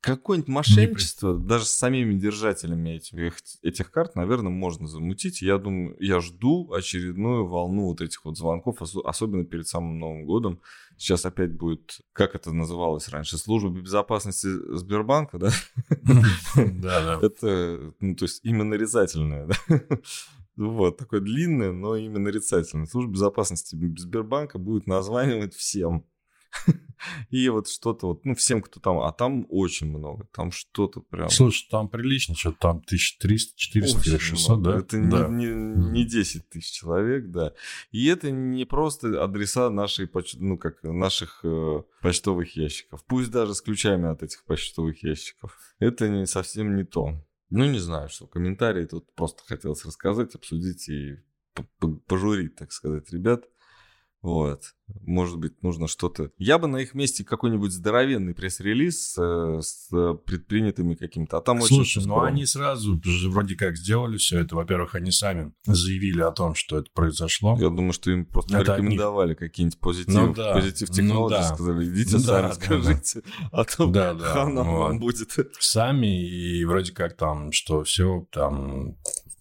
Какое-нибудь 0.00 0.48
мошенничество 0.48 1.36
даже 1.36 1.64
с 1.64 1.70
самими 1.70 2.14
держателями 2.14 2.90
этих, 2.90 3.40
этих 3.62 3.90
карт, 3.90 4.14
наверное, 4.14 4.52
можно 4.52 4.86
замутить. 4.86 5.42
Я 5.42 5.58
думаю, 5.58 5.96
я 5.98 6.20
жду 6.20 6.72
очередную 6.72 7.46
волну 7.46 7.86
вот 7.86 8.00
этих 8.00 8.24
вот 8.24 8.36
звонков, 8.38 8.80
особенно 8.80 9.44
перед 9.44 9.66
самым 9.66 9.98
Новым 9.98 10.24
годом. 10.24 10.60
Сейчас 10.96 11.26
опять 11.26 11.52
будет, 11.52 12.00
как 12.12 12.36
это 12.36 12.52
называлось 12.52 13.08
раньше, 13.08 13.38
служба 13.38 13.70
безопасности 13.70 14.46
Сбербанка, 14.76 15.38
да? 15.38 15.50
Да, 16.56 17.18
да. 17.18 17.26
Это, 17.26 17.92
ну, 17.98 18.14
то 18.14 18.24
есть 18.24 18.40
именно 18.44 18.64
нарицательное, 18.64 19.46
да? 19.46 19.80
Вот, 20.56 20.96
такое 20.96 21.20
длинное, 21.20 21.70
но 21.70 21.94
именно 21.94 22.18
нарицательное. 22.18 22.86
Служба 22.86 23.12
безопасности 23.12 23.76
Сбербанка 23.96 24.58
будет 24.58 24.88
названивать 24.88 25.54
всем. 25.54 26.04
И 27.30 27.48
вот 27.48 27.68
что-то 27.68 28.08
вот, 28.08 28.24
ну, 28.24 28.34
всем, 28.34 28.60
кто 28.60 28.80
там, 28.80 28.98
а 28.98 29.12
там 29.12 29.46
очень 29.50 29.88
много, 29.88 30.28
там 30.32 30.50
что-то 30.50 31.00
прям... 31.00 31.28
Слушай, 31.28 31.68
там 31.70 31.88
прилично, 31.88 32.34
что 32.34 32.52
там 32.52 32.78
1300, 32.78 33.56
400 33.56 34.10
или 34.10 34.18
600, 34.18 34.62
да? 34.62 34.78
Это 34.78 35.08
да. 35.08 35.28
Не, 35.28 35.46
не, 35.46 35.90
не 35.90 36.04
10 36.04 36.48
тысяч 36.48 36.72
человек, 36.72 37.30
да. 37.30 37.52
И 37.90 38.06
это 38.06 38.30
не 38.30 38.64
просто 38.64 39.22
адреса 39.22 39.70
нашей, 39.70 40.10
ну, 40.38 40.58
как 40.58 40.82
наших 40.82 41.40
э, 41.44 41.82
почтовых 42.02 42.56
ящиков, 42.56 43.04
пусть 43.06 43.30
даже 43.30 43.54
с 43.54 43.60
ключами 43.60 44.08
от 44.08 44.22
этих 44.22 44.44
почтовых 44.44 45.02
ящиков. 45.02 45.56
Это 45.78 46.08
не 46.08 46.26
совсем 46.26 46.76
не 46.76 46.84
то. 46.84 47.24
Ну, 47.50 47.64
не 47.64 47.78
знаю, 47.78 48.08
что 48.08 48.26
комментарии 48.26 48.84
тут 48.84 49.12
просто 49.14 49.42
хотелось 49.46 49.84
рассказать, 49.84 50.34
обсудить 50.34 50.88
и 50.88 51.16
пожурить, 52.06 52.56
так 52.56 52.72
сказать, 52.72 53.10
ребят. 53.10 53.44
Вот. 54.20 54.74
Может 55.02 55.38
быть, 55.38 55.62
нужно 55.62 55.86
что-то... 55.86 56.30
Я 56.38 56.58
бы 56.58 56.66
на 56.66 56.78
их 56.78 56.94
месте 56.94 57.24
какой-нибудь 57.24 57.72
здоровенный 57.72 58.34
пресс-релиз 58.34 59.16
э, 59.18 59.60
с 59.60 59.90
предпринятыми 60.24 60.94
какими-то... 60.94 61.38
А 61.38 61.40
там 61.40 61.60
Слушай, 61.60 61.98
очень 62.00 62.08
ну 62.08 62.20
они 62.22 62.46
сразу 62.46 63.00
вроде 63.28 63.54
как 63.54 63.76
сделали 63.76 64.16
все 64.16 64.40
это. 64.40 64.56
Во-первых, 64.56 64.94
они 64.94 65.12
сами 65.12 65.52
заявили 65.64 66.22
о 66.22 66.32
том, 66.32 66.54
что 66.54 66.78
это 66.78 66.90
произошло. 66.92 67.56
Я 67.60 67.68
думаю, 67.68 67.92
что 67.92 68.10
им 68.10 68.24
просто 68.24 68.58
это 68.58 68.72
рекомендовали 68.72 69.34
какие-нибудь 69.34 69.78
позитив, 69.78 70.14
ну, 70.14 70.34
да. 70.34 70.54
позитив 70.54 70.88
технологии. 70.88 71.34
Ну, 71.34 71.40
да. 71.40 71.54
Сказали, 71.54 71.88
идите 71.88 72.16
ну, 72.16 72.22
сами 72.22 72.48
да, 72.48 72.54
скажите, 72.54 73.20
да. 73.20 73.48
а 73.52 73.64
то 73.64 73.86
да, 73.86 74.14
да. 74.14 74.24
хана 74.32 74.62
вот. 74.64 74.78
вам 74.78 74.98
будет. 74.98 75.36
Сами 75.60 76.26
и 76.26 76.64
вроде 76.64 76.92
как 76.92 77.16
там, 77.16 77.52
что 77.52 77.84
все 77.84 78.26
там 78.32 78.96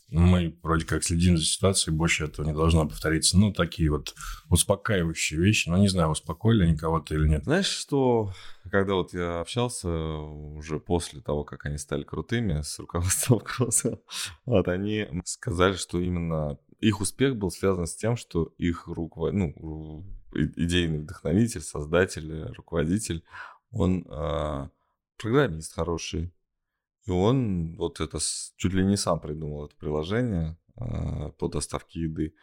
мы 0.10 0.58
вроде 0.64 0.86
как 0.86 1.04
следим 1.04 1.38
за 1.38 1.44
ситуацией, 1.44 1.96
больше 1.96 2.26
этого 2.26 2.46
не 2.46 2.54
должно 2.54 2.88
повториться. 2.88 3.38
Ну, 3.38 3.52
такие 3.52 3.92
вот 3.92 4.16
успокаивающие 4.50 5.40
вещи. 5.40 5.70
Ну, 5.70 5.78
не 5.78 5.90
знаю, 5.90 6.10
успокоили 6.10 6.64
они 6.64 6.78
кого-то 6.78 7.14
или 7.14 7.28
нет. 7.28 7.44
Знаешь, 7.44 7.68
что 7.68 8.34
когда 8.72 8.94
вот 8.94 9.14
я 9.14 9.42
общался 9.42 9.90
уже 9.90 10.80
после 10.80 11.22
того, 11.22 11.44
как 11.44 11.66
они 11.66 11.78
стали 11.78 12.04
крутыми 12.04 12.62
с 12.62 12.80
руководством 12.80 13.40
Кросса, 13.40 14.00
вот 14.46 14.68
они 14.68 15.08
сказали, 15.26 15.74
что 15.74 16.00
именно 16.00 16.58
их 16.80 17.02
успех 17.02 17.36
был 17.36 17.52
связан 17.52 17.86
с 17.86 17.96
тем, 17.96 18.16
что 18.16 18.54
их 18.58 18.88
руковод... 18.88 19.34
ну, 19.34 20.06
идейный 20.34 21.00
вдохновитель, 21.00 21.62
создатель, 21.62 22.44
руководитель, 22.54 23.24
он 23.72 24.06
э, 24.08 24.70
программист 25.18 25.74
хороший, 25.74 26.32
и 27.08 27.12
он 27.12 27.78
вот 27.78 28.02
это 28.02 28.20
чуть 28.58 28.74
ли 28.74 28.84
не 28.86 28.98
сам 28.98 29.20
придумал 29.20 29.66
это 29.66 29.76
приложение 29.78 30.58
э, 30.76 31.32
по 31.38 31.48
доставке 31.48 32.02
еды. 32.02 32.34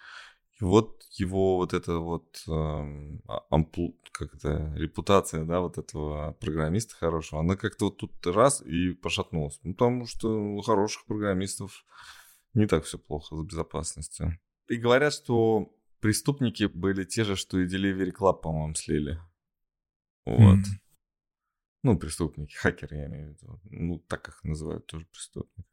И 0.60 0.64
вот 0.64 1.02
его 1.12 1.56
вот 1.56 1.74
это 1.74 1.98
вот 1.98 2.42
э, 2.48 3.18
как 4.12 4.34
это, 4.34 4.72
репутация, 4.76 5.44
да, 5.44 5.60
вот 5.60 5.76
этого 5.76 6.32
программиста 6.40 6.94
хорошего, 6.96 7.40
она 7.40 7.56
как-то 7.56 7.86
вот 7.86 7.98
тут 7.98 8.26
раз 8.26 8.62
и 8.62 8.92
пошатнулась. 8.92 9.60
Ну, 9.64 9.74
потому 9.74 10.06
что 10.06 10.28
у 10.30 10.60
хороших 10.62 11.04
программистов 11.04 11.84
не 12.54 12.66
так 12.66 12.84
все 12.84 12.98
плохо 12.98 13.36
с 13.36 13.44
безопасностью. 13.44 14.38
И 14.68 14.76
говорят, 14.76 15.12
что 15.12 15.74
преступники 16.00 16.64
были 16.64 17.04
те 17.04 17.24
же, 17.24 17.36
что 17.36 17.58
и 17.58 17.66
Delivery 17.66 18.12
Club, 18.18 18.40
по-моему, 18.40 18.74
слили. 18.74 19.20
Вот. 20.24 20.58
Mm. 20.58 20.83
Ну, 21.84 21.98
преступники, 21.98 22.54
хакеры, 22.56 22.96
я 22.96 23.06
имею 23.06 23.26
в 23.26 23.42
виду. 23.42 23.60
Ну, 23.64 23.98
так 24.08 24.28
их 24.28 24.42
называют 24.42 24.86
тоже 24.86 25.06
преступники. 25.12 25.68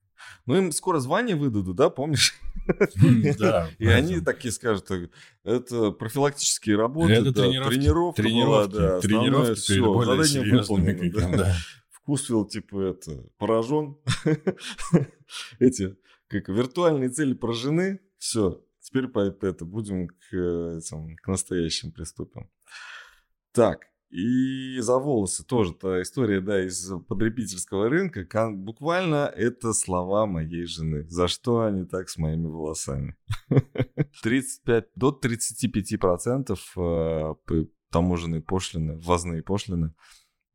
Ну, 0.46 0.56
им 0.56 0.72
скоро 0.72 1.00
звание 1.00 1.36
выдадут, 1.36 1.76
да, 1.76 1.90
помнишь? 1.90 2.36
Да. 3.40 3.70
И 3.80 3.88
они 3.88 4.20
такие 4.20 4.52
скажут, 4.52 4.92
это 5.44 5.92
профилактические 5.92 6.76
работы, 6.76 7.14
это 7.14 7.34
тренировка 7.34 8.22
тренировки, 8.22 8.76
да, 8.76 9.00
тренировки 9.00 9.56
все, 9.56 10.04
задание 10.04 10.60
выполнено. 10.60 11.56
Вкусвилл, 11.90 12.46
типа, 12.46 12.82
это, 12.82 13.24
поражен. 13.38 13.98
Эти, 15.60 15.96
как 16.28 16.50
виртуальные 16.50 17.10
цели 17.10 17.34
поражены, 17.34 18.00
все, 18.18 18.64
теперь 18.82 19.08
по 19.08 19.20
это 19.20 19.66
будем 19.66 20.08
к, 20.08 20.34
этим, 20.34 21.16
к 21.16 21.28
настоящим 21.28 21.92
приступим. 21.92 22.50
Так, 23.54 23.91
и 24.12 24.80
за 24.80 24.98
волосы 24.98 25.46
тоже 25.46 25.74
та 25.74 26.02
история, 26.02 26.42
да, 26.42 26.66
из 26.66 26.92
потребительского 27.08 27.90
рынка. 27.90 28.28
Буквально 28.52 29.32
это 29.36 29.74
слова 29.74 30.26
моей 30.26 30.66
жены. 30.66 31.08
За 31.10 31.28
что 31.28 31.62
они 31.62 31.86
так 31.86 32.10
с 32.10 32.18
моими 32.18 32.48
волосами? 32.48 33.16
35, 34.24 34.88
до 34.96 35.12
35 35.12 36.00
процентов 36.00 36.74
э, 36.78 37.34
таможенные 37.90 38.42
пошлины, 38.42 38.98
ввозные 38.98 39.44
пошлины 39.44 39.94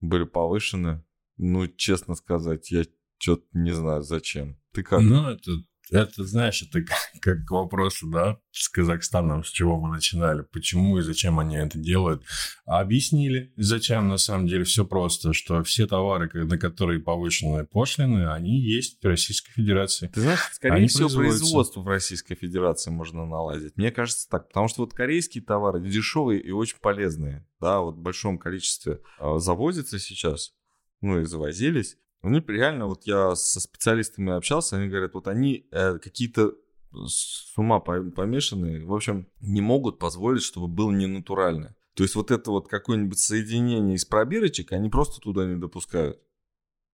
были 0.01 0.25
повышены. 0.25 1.05
Ну, 1.39 1.67
честно 1.67 2.15
сказать, 2.15 2.71
я 2.71 2.85
что-то 3.19 3.47
не 3.53 3.73
знаю, 3.73 4.03
зачем. 4.03 4.59
Ты 4.73 4.83
как? 4.83 5.01
Ну, 5.01 5.29
это 5.29 5.51
это, 5.91 6.25
знаешь, 6.25 6.63
это 6.63 6.85
как 7.21 7.45
к 7.45 7.51
вопросу, 7.51 8.09
да, 8.09 8.39
с 8.51 8.69
Казахстаном, 8.69 9.45
с 9.45 9.51
чего 9.51 9.79
мы 9.79 9.95
начинали, 9.95 10.43
почему 10.43 10.99
и 10.99 11.03
зачем 11.03 11.39
они 11.39 11.57
это 11.57 11.79
делают. 11.79 12.25
Объяснили, 12.65 13.53
зачем, 13.57 14.09
на 14.09 14.17
самом 14.17 14.47
деле, 14.47 14.65
все 14.65 14.85
просто, 14.85 15.33
что 15.33 15.63
все 15.63 15.87
товары, 15.87 16.31
на 16.33 16.59
которые 16.59 17.01
повышены 17.01 17.65
пошлины, 17.65 18.33
они 18.33 18.61
есть 18.61 19.03
в 19.03 19.07
Российской 19.07 19.53
Федерации. 19.53 20.09
Ты 20.09 20.21
знаешь, 20.21 20.41
скорее 20.53 20.75
они 20.75 20.89
всего, 20.89 21.09
производство 21.09 21.81
в 21.81 21.89
Российской 21.89 22.35
Федерации 22.35 22.91
можно 22.91 23.27
наладить. 23.27 23.77
Мне 23.77 23.91
кажется 23.91 24.29
так, 24.29 24.49
потому 24.49 24.69
что 24.69 24.83
вот 24.83 24.95
корейские 24.95 25.45
товары 25.45 25.81
дешевые 25.81 26.41
и 26.41 26.51
очень 26.51 26.79
полезные, 26.81 27.47
да, 27.61 27.81
вот 27.81 27.97
в 27.97 28.01
большом 28.01 28.39
количестве 28.39 29.01
а, 29.19 29.39
завозятся 29.39 29.99
сейчас, 29.99 30.53
ну 31.01 31.21
и 31.21 31.25
завозились, 31.25 31.97
они 32.27 32.43
реально, 32.47 32.87
вот 32.87 33.07
я 33.07 33.35
со 33.37 33.61
специалистами 33.61 34.33
общался, 34.33 34.77
они 34.77 34.89
говорят, 34.89 35.15
вот 35.15 35.29
они 35.29 35.67
э, 35.71 35.99
какие-то 35.99 36.55
с 36.93 37.53
ума 37.57 37.81
помешанные, 37.81 38.85
в 38.85 38.95
общем, 38.95 39.29
не 39.41 39.61
могут 39.61 39.99
позволить, 39.99 40.43
чтобы 40.43 40.69
было 40.69 40.91
не 40.91 41.07
натурально. 41.07 41.75
То 41.95 42.03
есть 42.03 42.15
вот 42.15 42.31
это 42.31 42.51
вот 42.51 42.69
какое-нибудь 42.69 43.19
соединение 43.19 43.97
из 43.97 44.05
пробирочек, 44.05 44.73
они 44.73 44.89
просто 44.89 45.21
туда 45.21 45.47
не 45.47 45.57
допускают. 45.57 46.21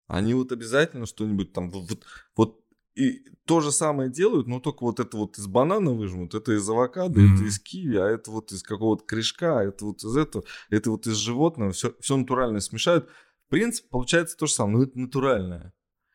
Они 0.06 0.34
вот 0.34 0.52
обязательно 0.52 1.06
что-нибудь 1.06 1.52
там 1.52 1.70
вот, 1.70 2.04
вот 2.36 2.60
и 2.94 3.24
то 3.46 3.60
же 3.60 3.72
самое 3.72 4.10
делают, 4.10 4.46
но 4.46 4.60
только 4.60 4.84
вот 4.84 5.00
это 5.00 5.16
вот 5.16 5.38
из 5.38 5.46
банана 5.46 5.92
выжмут, 5.92 6.34
это 6.34 6.52
из 6.52 6.68
авокадо, 6.68 7.20
mm-hmm. 7.20 7.34
это 7.34 7.44
из 7.44 7.58
киви, 7.58 7.96
а 7.96 8.06
это 8.06 8.30
вот 8.30 8.52
из 8.52 8.62
какого-то 8.62 9.04
корешка, 9.04 9.60
а 9.60 9.64
это 9.64 9.86
вот 9.86 10.04
из 10.04 10.16
этого, 10.16 10.44
это 10.70 10.90
вот 10.90 11.06
из 11.06 11.16
животного, 11.16 11.72
все, 11.72 11.94
все 12.00 12.16
натурально 12.16 12.60
смешают 12.60 13.08
принцип 13.52 13.90
получается 13.90 14.34
то 14.38 14.46
же 14.46 14.54
самое, 14.54 14.78
но 14.78 14.84
это 14.84 14.98
натуральное. 14.98 15.74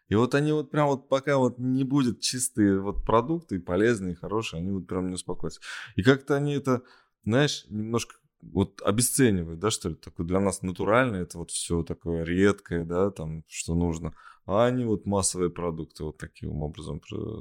И 0.10 0.16
вот 0.16 0.34
они 0.34 0.54
вот 0.54 0.72
прям 0.72 0.88
вот 0.88 1.08
пока 1.08 1.38
вот 1.38 1.60
не 1.60 1.84
будет 1.84 2.20
чистые 2.20 2.80
вот 2.80 3.06
продукты, 3.06 3.60
полезные, 3.60 4.16
хорошие, 4.16 4.60
они 4.60 4.72
вот 4.72 4.88
прям 4.88 5.10
не 5.10 5.14
успокоятся. 5.14 5.62
И 5.96 6.02
как-то 6.02 6.36
они 6.36 6.56
это, 6.56 6.82
знаешь, 7.24 7.66
немножко 7.70 8.16
вот 8.42 8.82
обесценивают, 8.82 9.60
да, 9.60 9.70
что 9.70 9.90
ли, 9.90 9.96
такое 9.96 10.26
для 10.26 10.40
нас 10.40 10.64
натуральное, 10.64 11.22
это 11.22 11.38
вот 11.38 11.52
все 11.52 11.84
такое 11.84 12.24
редкое, 12.24 12.84
да, 12.84 13.12
там, 13.12 13.44
что 13.48 13.76
нужно. 13.76 14.16
А 14.48 14.66
они 14.66 14.86
вот 14.86 15.06
массовые 15.06 15.52
продукты 15.52 16.06
вот 16.06 16.18
таким 16.18 16.64
образом 16.64 17.00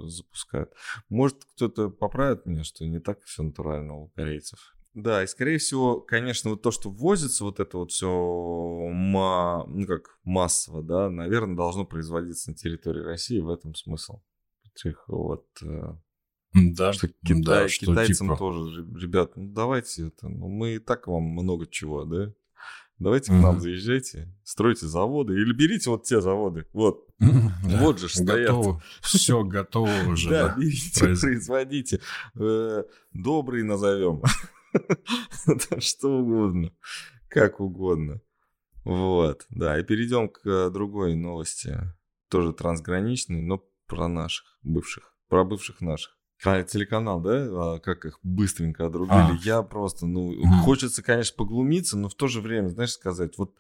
запускают. 0.09 0.75
Может, 1.09 1.43
кто-то 1.55 1.89
поправит 1.89 2.45
меня, 2.45 2.65
что 2.65 2.85
не 2.85 2.99
так 2.99 3.23
все 3.25 3.43
натурально 3.43 3.95
у 3.95 4.09
корейцев. 4.09 4.76
Да, 4.97 5.23
и 5.23 5.27
скорее 5.27 5.59
всего, 5.59 6.01
конечно, 6.01 6.49
вот 6.51 6.63
то, 6.63 6.71
что 6.71 6.89
ввозится, 6.89 7.45
вот 7.45 7.61
это 7.61 7.77
вот 7.77 7.93
все 7.93 8.09
ма, 8.09 9.67
ну 9.69 9.87
как 9.87 10.19
массово, 10.25 10.83
да, 10.83 11.11
наверное, 11.11 11.55
должно 11.55 11.85
производиться 11.85 12.51
на 12.51 12.57
территории 12.57 13.03
России, 13.03 13.39
в 13.41 13.51
этом 13.51 13.75
смысл. 13.75 14.23
Вот 15.07 15.47
э, 15.63 15.95
да, 16.55 16.95
что 16.95 17.09
Китай, 17.09 17.43
да, 17.43 17.69
что 17.69 17.87
китайцам 17.87 18.29
типа... 18.29 18.39
тоже, 18.39 18.87
ребят, 18.99 19.37
ну 19.37 19.53
давайте 19.53 20.07
это, 20.07 20.31
ну 20.31 20.49
мы 20.49 20.77
и 20.77 20.79
так 20.79 21.09
вам 21.09 21.25
много 21.25 21.67
чего, 21.67 22.05
да? 22.05 22.33
Давайте 22.99 23.33
mm-hmm. 23.33 23.39
к 23.39 23.43
нам 23.43 23.61
заезжайте, 23.61 24.35
стройте 24.45 24.87
заводы 24.87 25.35
или 25.35 25.53
берите 25.53 25.91
вот 25.91 26.05
те 26.05 26.23
заводы. 26.23 26.67
Вот. 26.73 27.03
Mm-hmm. 27.17 27.79
Вот 27.79 27.99
же 27.99 28.11
стоят. 28.11 28.51
Готово. 28.51 28.83
Все 29.01 29.43
готово 29.43 29.91
уже. 30.09 30.29
Да, 30.29 30.55
берите, 30.55 31.01
производите. 31.01 32.01
Э, 32.39 32.85
добрый 33.15 33.63
назовем. 33.63 34.23
Что 35.79 36.19
угодно. 36.19 36.73
Как 37.29 37.61
угодно. 37.61 38.21
Вот, 38.85 39.47
да. 39.51 39.79
И 39.79 39.83
перейдем 39.83 40.29
к 40.29 40.71
другой 40.71 41.17
новости. 41.17 41.77
Тоже 42.29 42.53
трансграничной, 42.53 43.43
но 43.43 43.65
про 43.87 44.09
наших 44.09 44.59
бывших. 44.63 45.15
Про 45.29 45.45
бывших 45.45 45.81
наших. 45.81 46.17
Телеканал, 46.43 47.21
да? 47.21 47.47
А, 47.51 47.79
как 47.79 48.05
их 48.05 48.19
быстренько 48.23 48.87
отрубили. 48.87 49.15
А. 49.15 49.39
Я 49.43 49.63
просто, 49.63 50.07
ну, 50.07 50.35
хочется, 50.65 51.03
конечно, 51.03 51.35
поглумиться, 51.37 51.97
но 51.97 52.09
в 52.09 52.15
то 52.15 52.29
же 52.29 52.41
время, 52.41 52.69
знаешь, 52.69 52.93
сказать, 52.93 53.39
вот 53.39 53.55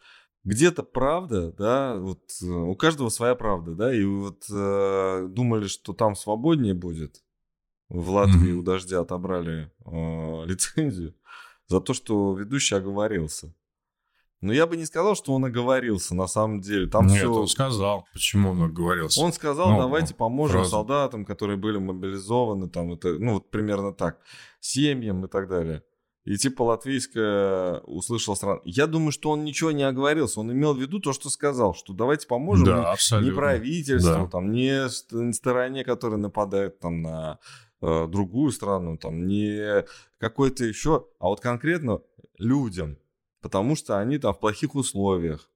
где-то 0.47 0.85
правда, 0.85 1.53
да, 1.53 1.97
вот 1.97 2.23
э, 2.41 2.47
у 2.47 2.77
каждого 2.77 3.09
своя 3.09 3.35
правда, 3.35 3.75
да, 3.75 3.93
и 3.93 4.05
вот 4.05 4.45
э, 4.49 5.27
думали, 5.29 5.67
что 5.67 5.93
там 5.93 6.15
свободнее 6.15 6.73
будет, 6.73 7.25
в 7.89 8.11
Латвии 8.11 8.53
mm-hmm. 8.53 8.59
у 8.59 8.63
Дождя 8.63 9.01
отобрали 9.01 9.71
э, 9.85 10.45
лицензию 10.47 11.15
за 11.67 11.81
то, 11.81 11.95
что 11.95 12.35
ведущий 12.35 12.75
оговорился. 12.75 13.55
Но 14.43 14.53
я 14.53 14.67
бы 14.67 14.77
не 14.77 14.85
сказал, 14.85 15.17
что 15.17 15.33
он 15.33 15.45
оговорился, 15.47 16.15
на 16.15 16.27
самом 16.27 16.61
деле. 16.61 16.87
Там 16.87 17.07
Нет, 17.07 17.19
все... 17.19 17.33
он 17.33 17.49
сказал, 17.49 18.07
почему 18.13 18.51
он 18.51 18.63
оговорился. 18.63 19.21
Он 19.21 19.33
сказал, 19.33 19.71
ну, 19.71 19.79
давайте 19.79 20.15
поможем 20.15 20.59
фраза. 20.59 20.71
солдатам, 20.71 21.25
которые 21.25 21.57
были 21.57 21.79
мобилизованы, 21.79 22.69
там, 22.69 22.93
это, 22.93 23.19
ну, 23.19 23.35
вот 23.35 23.51
примерно 23.51 23.93
так, 23.93 24.19
семьям 24.61 25.25
и 25.25 25.29
так 25.29 25.49
далее. 25.49 25.83
И 26.27 26.37
типа 26.37 26.63
латвийская 26.65 27.79
услышала 27.83 28.35
страну. 28.35 28.61
Я 28.65 28.89
думаю, 28.89 29.13
что 29.13 29.31
он 29.31 29.45
ничего 29.45 29.71
не 29.71 29.85
оговорился. 29.85 30.41
Он 30.41 30.51
имел 30.51 30.75
в 30.75 30.81
виду 30.81 30.99
то, 30.99 31.13
что 31.13 31.31
сказал, 31.31 31.73
что 31.73 31.93
давайте 31.93 32.27
поможем 32.27 32.67
да, 32.67 32.91
абсолютно. 32.91 33.31
не 33.31 33.35
правительству, 33.35 34.25
да. 34.25 34.27
там, 34.27 34.51
не 34.51 34.89
стороне, 35.33 35.85
которая 35.85 36.19
нападает 36.19 36.81
там 36.81 37.01
на 37.01 37.39
э, 37.81 38.07
другую 38.09 38.53
страну, 38.53 38.97
там, 38.99 39.27
не 39.27 39.85
какой-то 40.19 40.65
еще, 40.65 41.07
а 41.19 41.29
вот 41.29 41.41
конкретно 41.41 42.01
людям, 42.39 42.99
потому 43.41 43.77
что 43.77 43.99
они 43.99 44.19
там 44.19 44.35
в 44.35 44.41
плохих 44.41 44.75
условиях. 44.75 45.51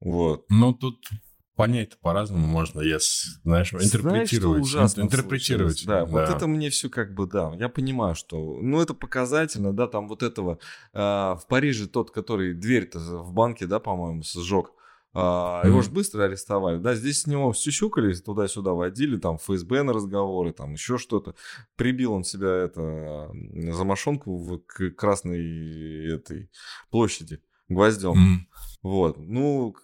Вот. 0.00 0.44
Ну, 0.48 0.72
тут 0.72 1.08
понять 1.56 1.98
по-разному 2.00 2.46
можно, 2.46 2.80
если, 2.80 3.30
знаешь, 3.42 3.72
интерпретировать. 3.72 4.66
Знаешь, 4.66 4.90
что 4.90 5.02
интерпретировать. 5.02 5.86
Да, 5.86 6.00
да, 6.00 6.04
вот 6.04 6.28
это 6.28 6.46
мне 6.46 6.70
все 6.70 6.90
как 6.90 7.14
бы, 7.14 7.26
да, 7.26 7.54
я 7.58 7.68
понимаю, 7.68 8.14
что, 8.14 8.58
ну, 8.60 8.80
это 8.80 8.94
показательно, 8.94 9.72
да, 9.72 9.86
там 9.86 10.08
вот 10.08 10.22
этого, 10.22 10.58
э, 10.92 10.98
в 10.98 11.42
Париже 11.48 11.86
тот, 11.86 12.10
который 12.10 12.54
дверь-то 12.54 12.98
в 12.98 13.32
банке, 13.32 13.66
да, 13.66 13.78
по-моему, 13.78 14.22
сжег, 14.22 14.72
а, 15.14 15.62
его 15.64 15.80
же 15.80 15.90
быстро 15.90 16.24
арестовали. 16.24 16.78
Да, 16.78 16.94
здесь 16.94 17.22
с 17.22 17.26
него 17.26 17.54
сюсюкали, 17.54 18.12
туда-сюда 18.14 18.72
водили, 18.72 19.16
там 19.16 19.38
ФСБ 19.38 19.84
на 19.84 19.92
разговоры, 19.92 20.52
там 20.52 20.72
еще 20.72 20.98
что-то. 20.98 21.36
Прибил 21.76 22.12
он 22.12 22.24
себя 22.24 22.50
это 22.50 23.30
замашонку 23.72 24.36
в 24.36 24.58
к 24.58 24.90
красной 24.90 26.14
этой 26.14 26.50
площади 26.90 27.40
гвоздем. 27.68 28.12
Mm. 28.12 28.54
Вот. 28.82 29.18
Ну, 29.18 29.76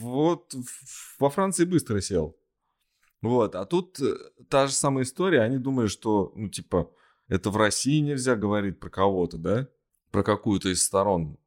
вот 0.00 0.54
во 1.18 1.30
Франции 1.30 1.64
быстро 1.64 2.00
сел. 2.00 2.36
Вот. 3.22 3.54
А 3.56 3.64
тут 3.64 4.00
э, 4.00 4.14
та 4.48 4.66
же 4.66 4.72
самая 4.72 5.04
история. 5.04 5.42
Они 5.42 5.58
думали, 5.58 5.88
что, 5.88 6.32
ну, 6.36 6.48
типа, 6.48 6.90
это 7.28 7.50
в 7.50 7.56
России 7.56 8.00
нельзя 8.00 8.36
говорить 8.36 8.78
про 8.78 8.88
кого-то, 8.88 9.36
да? 9.36 9.68
Про 10.10 10.22
какую-то 10.22 10.68
из 10.68 10.82
сторон. 10.82 11.38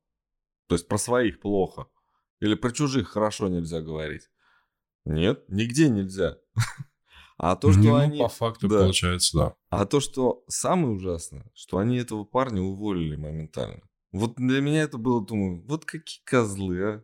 То 0.67 0.75
есть 0.75 0.88
про 0.88 0.97
своих 0.97 1.39
плохо. 1.39 1.88
Или 2.39 2.56
про 2.56 2.71
чужих 2.71 3.10
хорошо 3.10 3.47
нельзя 3.47 3.82
говорить? 3.82 4.30
Нет, 5.06 5.43
нигде 5.47 5.89
нельзя. 5.89 6.38
А 7.41 7.56
то, 7.56 7.71
что 7.71 7.82
ну, 7.82 7.95
они... 7.95 8.19
по 8.19 8.28
факту 8.28 8.67
да. 8.67 8.80
получается, 8.80 9.38
да. 9.38 9.56
А 9.69 9.86
то, 9.86 10.02
что 10.02 10.43
самое 10.49 10.93
ужасное, 10.93 11.49
что 11.54 11.78
они 11.78 11.95
этого 11.95 12.25
парня 12.25 12.62
уволили 12.62 13.15
моментально. 13.15 13.82
Вот 14.12 14.36
для 14.36 14.60
меня 14.60 14.82
это 14.82 14.97
было, 14.97 15.25
думаю, 15.25 15.63
вот 15.65 15.86
какие 15.86 16.21
козлы, 16.25 16.84
а? 16.84 17.04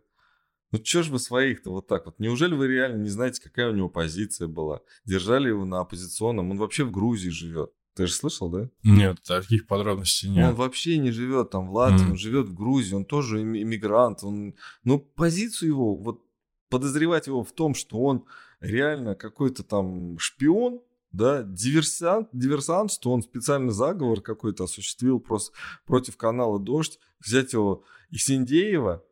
Ну 0.72 0.80
чё 0.80 1.04
ж 1.04 1.08
вы 1.08 1.20
своих-то 1.20 1.72
вот 1.72 1.88
так 1.88 2.06
вот? 2.06 2.20
Неужели 2.20 2.54
вы 2.54 2.68
реально 2.68 3.04
не 3.04 3.10
знаете, 3.10 3.42
какая 3.42 3.70
у 3.70 3.74
него 3.74 3.88
позиция 3.88 4.50
была? 4.50 4.82
Держали 5.06 5.48
его 5.48 5.64
на 5.64 5.80
оппозиционном, 5.80 6.52
он 6.52 6.58
вообще 6.58 6.84
в 6.84 6.92
Грузии 6.92 7.30
живет. 7.30 7.72
Ты 7.96 8.08
же 8.08 8.14
слышал, 8.14 8.50
да? 8.50 8.70
Нет, 8.84 9.22
таких 9.24 9.68
подробностей 9.68 10.30
нет. 10.30 10.50
Он 10.50 10.56
вообще 10.56 10.98
не 10.98 11.12
живет 11.12 11.52
там 11.52 11.68
в 11.70 11.74
Латвии, 11.74 12.06
mm. 12.06 12.12
он 12.12 12.18
живет 12.18 12.48
в 12.48 12.54
Грузии, 12.54 12.94
он 12.94 13.06
тоже 13.06 13.42
иммигрант. 13.42 14.24
Он... 14.24 14.54
Но 14.84 15.00
позицию 15.00 15.70
его, 15.70 15.96
вот 15.96 16.22
подозревать 16.70 17.28
его 17.28 17.44
в 17.46 17.54
том, 17.54 17.74
что 17.74 18.00
он 18.00 18.26
реально 18.60 19.16
какой-то 19.16 19.64
там 19.64 20.20
шпион, 20.20 20.82
да, 21.14 21.44
диверсант, 21.44 22.28
диверсант, 22.34 22.92
что 22.92 23.14
он 23.14 23.24
специальный 23.24 23.72
заговор 23.72 24.20
какой-то 24.20 24.66
осуществил 24.66 25.22
просто 25.22 25.54
против 25.86 26.18
канала 26.18 26.60
«Дождь», 26.60 27.00
взять 27.26 27.54
его 27.54 27.86
из 28.10 28.30
Индеева, 28.30 29.06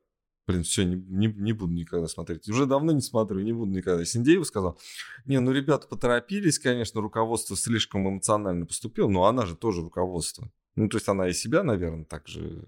Блин, 0.45 0.63
все, 0.63 0.83
не, 0.83 0.95
не, 0.95 1.27
не 1.27 1.53
буду 1.53 1.73
никогда 1.73 2.07
смотреть. 2.07 2.49
Уже 2.49 2.65
давно 2.65 2.91
не 2.91 3.01
смотрю, 3.01 3.39
не 3.41 3.53
буду 3.53 3.71
никогда. 3.71 4.03
Синдеева 4.03 4.43
сказал, 4.43 4.77
не, 5.25 5.39
ну 5.39 5.51
ребята 5.51 5.87
поторопились, 5.87 6.59
конечно, 6.59 6.99
руководство 6.99 7.55
слишком 7.55 8.09
эмоционально 8.09 8.65
поступило, 8.65 9.07
но 9.07 9.25
она 9.25 9.45
же 9.45 9.55
тоже 9.55 9.81
руководство. 9.81 10.51
Ну, 10.75 10.89
то 10.89 10.97
есть 10.97 11.07
она 11.07 11.29
и 11.29 11.33
себя, 11.33 11.63
наверное, 11.63 12.05
так 12.05 12.27
же, 12.27 12.65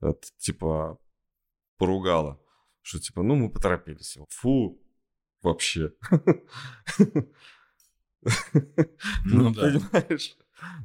это, 0.00 0.28
типа, 0.36 0.98
поругала. 1.76 2.40
Что, 2.82 3.00
типа, 3.00 3.22
ну, 3.22 3.34
мы 3.34 3.50
поторопились. 3.50 4.18
Фу, 4.28 4.80
вообще. 5.42 5.92
Ну, 9.24 9.54
да. 9.54 9.62
Понимаешь? 9.62 10.36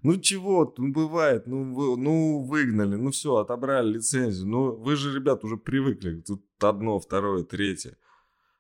Ну 0.04 0.18
чего, 0.18 0.74
ну 0.78 0.92
бывает, 0.92 1.48
ну, 1.48 1.74
вы, 1.74 1.98
ну 1.98 2.44
выгнали, 2.44 2.96
ну 2.96 3.12
все, 3.12 3.38
отобрали 3.38 3.94
лицензию. 3.94 4.48
Ну 4.48 4.76
вы 4.76 4.96
же, 4.96 5.14
ребят, 5.14 5.44
уже 5.44 5.58
привыкли. 5.58 6.22
Тут 6.22 6.46
одно, 6.60 7.00
второе, 7.00 7.44
третье. 7.44 7.98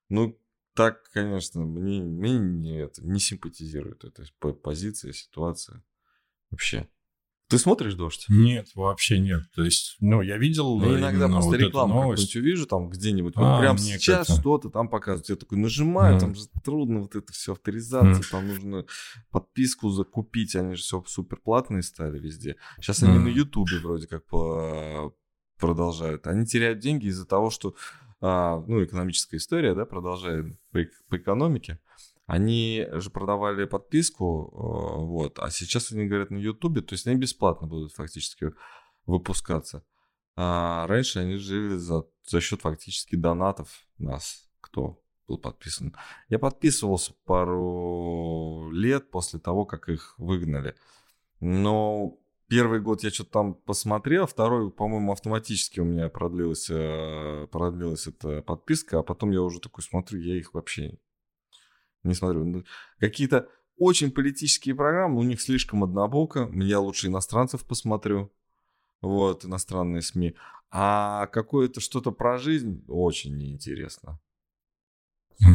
Ну 0.10 0.40
так, 0.74 1.10
конечно, 1.12 1.62
мне, 1.62 2.02
мне 2.02 2.38
не, 2.40 2.80
это, 2.80 3.06
не 3.06 3.20
симпатизирует 3.20 4.04
эта 4.04 4.24
позиция, 4.54 5.14
ситуация 5.14 5.84
вообще. 6.50 6.88
Ты 7.54 7.60
смотришь 7.60 7.94
«Дождь»? 7.94 8.26
Нет, 8.30 8.70
вообще 8.74 9.20
нет. 9.20 9.44
То 9.54 9.64
есть, 9.64 9.98
ну, 10.00 10.24
я 10.24 10.38
видел 10.38 10.82
Я 10.82 11.00
иногда 11.00 11.28
просто 11.28 11.52
вот 11.52 11.60
рекламу 11.60 11.94
какую-нибудь 11.94 12.36
увижу 12.36 12.66
там 12.66 12.90
где-нибудь, 12.90 13.36
вот 13.36 13.46
а, 13.46 13.60
прям 13.60 13.78
сейчас 13.78 14.40
что-то 14.40 14.72
там 14.72 14.90
показывают. 14.90 15.30
Я 15.30 15.36
такой 15.36 15.60
нажимаю, 15.60 16.16
mm. 16.16 16.20
там 16.20 16.34
же 16.34 16.46
трудно 16.64 17.02
вот 17.02 17.16
это 17.16 17.32
все 17.32 17.52
авторизация, 17.52 18.24
mm. 18.24 18.32
там 18.32 18.48
нужно 18.48 18.86
подписку 19.30 19.90
закупить, 19.92 20.56
они 20.56 20.74
же 20.74 20.82
все 20.82 21.04
супер 21.06 21.38
платные 21.44 21.84
стали 21.84 22.18
везде. 22.18 22.56
Сейчас 22.78 23.04
mm. 23.04 23.08
они 23.08 23.20
на 23.20 23.28
Ютубе 23.28 23.78
вроде 23.78 24.08
как 24.08 24.26
по 24.26 25.14
продолжают. 25.60 26.26
Они 26.26 26.48
теряют 26.48 26.80
деньги 26.80 27.06
из-за 27.06 27.28
того, 27.28 27.52
что, 27.52 27.76
а, 28.20 28.64
ну, 28.66 28.84
экономическая 28.84 29.38
история, 29.38 29.76
да, 29.76 29.86
продолжает 29.86 30.60
по, 30.72 30.80
по 31.08 31.18
экономике. 31.18 31.80
Они 32.26 32.88
же 32.94 33.10
продавали 33.10 33.66
подписку, 33.66 34.50
э, 34.54 35.06
вот, 35.06 35.40
а 35.40 35.50
сейчас 35.52 35.92
они 35.92 36.06
говорят 36.06 36.30
на 36.30 36.38
Ютубе, 36.38 36.82
то 36.82 36.94
есть 36.94 37.06
они 37.06 37.18
бесплатно 37.18 37.68
будут 37.68 37.94
фактически 37.94 38.54
выпускаться. 39.06 39.84
А 40.36 40.88
раньше 40.88 41.20
они 41.20 41.36
жили 41.36 41.76
за, 41.76 42.06
за 42.26 42.40
счет 42.40 42.62
фактически 42.62 43.16
донатов 43.16 43.86
нас, 43.98 44.50
кто 44.62 45.04
был 45.28 45.38
подписан. 45.38 45.96
Я 46.30 46.40
подписывался 46.40 47.14
пару 47.26 48.70
лет 48.72 49.12
после 49.12 49.40
того, 49.40 49.66
как 49.66 49.90
их 49.90 50.16
выгнали. 50.18 50.76
Но 51.40 52.18
первый 52.48 52.80
год 52.80 53.04
я 53.04 53.10
что-то 53.10 53.32
там 53.32 53.54
посмотрел, 53.54 54.28
второй, 54.28 54.72
по-моему, 54.72 55.12
автоматически 55.12 55.82
у 55.82 55.86
меня 55.86 56.08
продлилась, 56.10 56.70
э, 56.70 57.48
продлилась 57.52 58.08
эта 58.08 58.42
подписка, 58.42 59.00
а 59.00 59.04
потом 59.04 59.32
я 59.32 59.42
уже 59.42 59.60
такой 59.60 59.84
смотрю, 59.84 60.20
я 60.20 60.38
их 60.38 60.54
вообще 60.54 60.98
не 62.04 62.14
смотрю. 62.14 62.46
Ну, 62.46 62.64
какие-то 63.00 63.50
очень 63.78 64.12
политические 64.12 64.76
программы, 64.76 65.20
у 65.20 65.24
них 65.24 65.42
слишком 65.42 65.84
однобоко. 65.84 66.50
Я 66.54 66.80
лучше 66.80 67.08
иностранцев 67.08 67.66
посмотрю. 67.66 68.32
Вот, 69.02 69.46
иностранные 69.46 70.02
СМИ. 70.02 70.36
А 70.70 71.28
какое-то 71.28 71.82
что-то 71.82 72.12
про 72.12 72.38
жизнь 72.38 72.84
очень 72.88 73.38
неинтересно. 73.38 74.20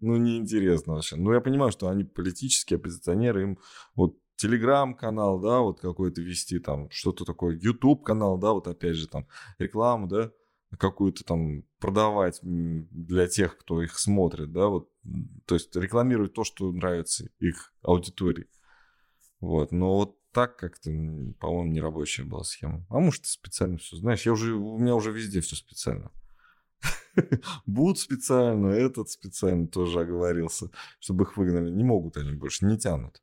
Ну, 0.00 0.16
неинтересно 0.18 0.94
вообще. 0.94 1.16
Ну, 1.16 1.32
я 1.32 1.40
понимаю, 1.40 1.72
что 1.72 1.88
они 1.88 2.04
политические 2.04 2.76
оппозиционеры, 2.76 3.42
им 3.42 3.58
вот 3.94 4.18
телеграм-канал, 4.36 5.40
да, 5.40 5.60
вот 5.60 5.80
какой-то 5.80 6.20
вести, 6.20 6.58
там, 6.58 6.90
что-то 6.90 7.24
такое, 7.24 7.56
YouTube-канал, 7.56 8.36
да, 8.36 8.52
вот 8.52 8.68
опять 8.68 8.96
же, 8.96 9.08
там, 9.08 9.26
рекламу, 9.58 10.06
да, 10.06 10.30
какую-то 10.78 11.24
там 11.24 11.64
продавать 11.78 12.40
для 12.42 13.26
тех, 13.26 13.56
кто 13.58 13.82
их 13.82 13.98
смотрит, 13.98 14.52
да, 14.52 14.68
вот, 14.68 14.90
то 15.46 15.54
есть 15.54 15.74
рекламировать 15.76 16.32
то, 16.32 16.44
что 16.44 16.70
нравится 16.72 17.28
их 17.38 17.72
аудитории. 17.82 18.48
Вот, 19.40 19.72
но 19.72 19.96
вот 19.96 20.18
так 20.32 20.56
как-то, 20.56 20.90
по-моему, 21.38 21.72
не 21.72 21.80
рабочая 21.80 22.24
была 22.24 22.44
схема. 22.44 22.84
А 22.88 22.98
может, 22.98 23.26
специально 23.26 23.78
все, 23.78 23.96
знаешь, 23.96 24.26
я 24.26 24.32
уже, 24.32 24.54
у 24.54 24.78
меня 24.78 24.94
уже 24.94 25.12
везде 25.12 25.40
все 25.40 25.56
специально. 25.56 26.10
Буд 27.66 27.98
специально, 27.98 28.68
этот 28.68 29.10
специально 29.10 29.66
тоже 29.68 30.00
оговорился, 30.00 30.70
чтобы 30.98 31.24
их 31.24 31.36
выгнали. 31.36 31.70
Не 31.70 31.84
могут 31.84 32.16
они 32.16 32.32
больше, 32.32 32.66
не 32.66 32.78
тянут. 32.78 33.22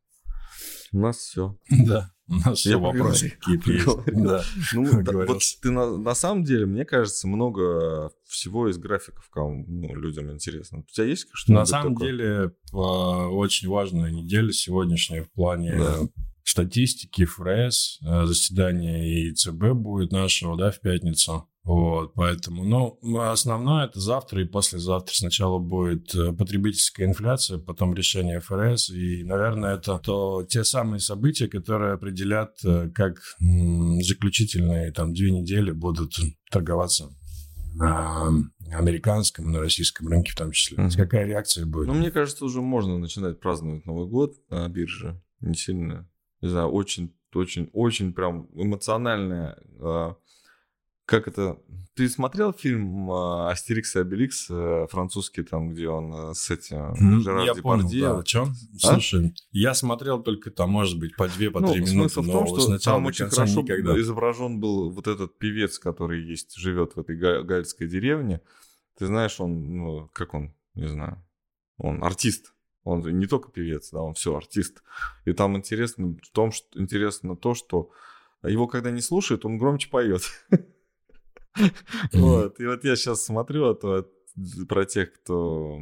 У 0.91 1.00
нас 1.00 1.17
все. 1.17 1.58
Да. 1.69 2.12
У 2.28 2.36
нас 2.36 2.60
все 2.60 2.78
вопросы 2.78 3.30
какие-то 3.30 3.71
есть. 3.71 3.88
Да, 4.24 4.43
ну, 4.74 5.04
вот 5.26 5.41
ты 5.62 5.69
на, 5.69 5.97
на 5.97 6.15
самом 6.15 6.45
деле, 6.45 6.65
мне 6.65 6.86
кажется, 6.86 7.28
много 7.28 8.10
всего 8.26 8.69
из 8.69 8.78
графиков 8.78 9.30
кому, 9.30 9.65
ну, 9.67 9.93
людям 9.95 10.32
интересно. 10.32 10.80
У 10.80 10.84
тебя 10.84 11.08
есть 11.08 11.28
что-то 11.34 11.60
На 11.60 11.65
самом 11.65 11.95
такое? 11.95 12.12
деле, 12.12 12.52
очень 12.71 13.67
важная 13.67 14.12
неделя 14.12 14.52
сегодняшняя 14.54 15.24
в 15.24 15.32
плане 15.32 15.78
да. 15.78 16.00
статистики 16.45 17.26
ФРС, 17.26 18.00
э, 18.02 18.26
заседание 18.26 19.28
и 19.28 19.34
ЦБ 19.34 19.74
будет 19.74 20.13
нашего, 20.13 20.58
да, 20.58 20.71
в 20.71 20.80
пятницу. 20.80 21.50
Вот, 21.63 22.13
поэтому, 22.15 22.63
ну, 22.63 22.97
основное 23.19 23.86
это 23.86 24.00
завтра 24.00 24.41
и 24.41 24.45
послезавтра. 24.45 25.13
Сначала 25.13 25.60
будет 25.60 26.13
э, 26.15 26.34
потребительская 26.34 27.08
инфляция, 27.08 27.60
потом 27.60 27.93
решение 27.93 28.39
ФРС, 28.39 28.89
и, 28.89 29.24
наверное, 29.24 29.76
это 29.76 30.00
то, 30.00 30.43
те 30.43 30.63
самые 30.63 31.00
события, 31.00 31.47
которые 31.47 31.93
определят, 31.93 32.56
э, 32.65 32.89
как 32.89 33.17
заключительные 33.39 34.91
там 34.91 35.13
две 35.13 35.32
недели 35.32 35.71
будут 35.71 36.15
торговаться 36.50 37.12
на 37.76 38.30
американском 38.71 39.45
и 39.45 39.54
на 39.54 39.60
российском 39.60 40.08
рынке 40.08 40.32
в 40.32 40.36
том 40.36 40.52
числе. 40.52 40.78
Mm-hmm. 40.78 40.97
Какая 40.97 41.26
реакция 41.26 41.65
будет? 41.65 41.88
Ну, 41.88 41.93
мне 41.93 42.12
кажется, 42.12 42.43
уже 42.43 42.62
можно 42.62 42.97
начинать 42.97 43.39
праздновать 43.39 43.86
Новый 43.86 44.08
год 44.08 44.34
на 44.50 44.67
бирже. 44.67 45.21
Не 45.41 45.56
сильно, 45.56 46.10
не 46.41 46.50
знаю, 46.50 46.69
очень, 46.69 47.13
очень, 47.34 47.69
очень 47.74 48.13
прям 48.13 48.50
эмоциональная 48.54 49.58
а, 49.80 50.15
как 51.06 51.28
это... 51.28 51.60
Ты 51.94 52.08
смотрел 52.08 52.54
фильм 52.54 53.12
а, 53.12 53.52
«Астерикс 53.52 53.96
и 53.98 54.00
Обеликс» 54.00 54.48
э, 54.50 54.88
французский, 54.90 55.44
там, 55.44 55.72
где 55.72 55.90
он 55.90 56.14
э, 56.14 56.34
с 56.34 56.50
этим 56.50 56.94
mm, 56.94 57.20
Жерар 57.20 57.46
Я 57.46 57.56
понял, 57.56 58.18
да, 58.18 58.24
чем? 58.24 58.54
А? 58.84 58.94
Слушай, 58.94 59.36
я 59.52 59.74
смотрел 59.74 60.24
только 60.24 60.52
там, 60.52 60.70
может 60.70 60.98
быть, 60.98 61.16
по 61.18 61.28
две, 61.28 61.52
по 61.52 61.60
ну, 61.60 61.74
три 61.74 61.82
минуты, 61.82 62.22
в 62.22 62.32
том, 62.32 62.48
что 62.48 62.78
там 62.80 63.06
очень 63.06 63.28
хорошо 63.28 63.62
никогда. 63.62 64.00
изображен 64.00 64.62
был 64.62 64.90
вот 64.90 65.08
этот 65.08 65.38
певец, 65.38 65.80
который 65.80 66.24
есть, 66.24 66.56
живет 66.56 66.96
в 66.96 67.00
этой 67.02 67.18
гальской 67.18 67.88
деревне. 67.88 68.42
Ты 68.98 69.08
знаешь, 69.08 69.40
он, 69.42 69.78
ну, 69.78 70.10
как 70.14 70.34
он, 70.34 70.54
не 70.76 70.88
знаю, 70.88 71.22
он 71.78 72.04
артист. 72.04 72.54
Он 72.84 73.02
не 73.02 73.28
только 73.28 73.52
певец, 73.52 73.92
да, 73.92 74.02
он 74.02 74.14
все 74.14 74.36
артист. 74.36 74.82
И 75.26 75.34
там 75.34 75.58
интересно 75.58 76.16
в 76.24 76.32
том, 76.32 76.52
что 76.52 76.80
интересно 76.80 77.36
то, 77.36 77.54
что 77.54 77.92
его 78.44 78.68
когда 78.68 78.92
не 78.92 79.02
слушают, 79.02 79.46
он 79.46 79.58
громче 79.58 79.90
поет. 79.90 80.24
Вот. 82.14 82.60
И 82.60 82.66
вот 82.66 82.84
я 82.84 82.96
сейчас 82.96 83.26
смотрю 83.26 83.70
а 83.70 83.76
то 83.76 84.10
про 84.68 84.86
тех, 84.86 85.14
кто, 85.14 85.82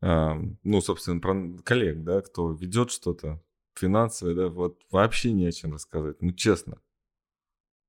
ну, 0.00 0.80
собственно, 0.80 1.20
про 1.20 1.34
коллег, 1.64 2.02
да, 2.02 2.22
кто 2.22 2.52
ведет 2.52 2.90
что-то 2.90 3.42
финансовое, 3.74 4.34
да, 4.34 4.48
вот 4.48 4.82
вообще 4.90 5.32
не 5.32 5.46
о 5.46 5.52
чем 5.52 5.74
рассказать, 5.74 6.20
ну, 6.20 6.32
честно. 6.32 6.80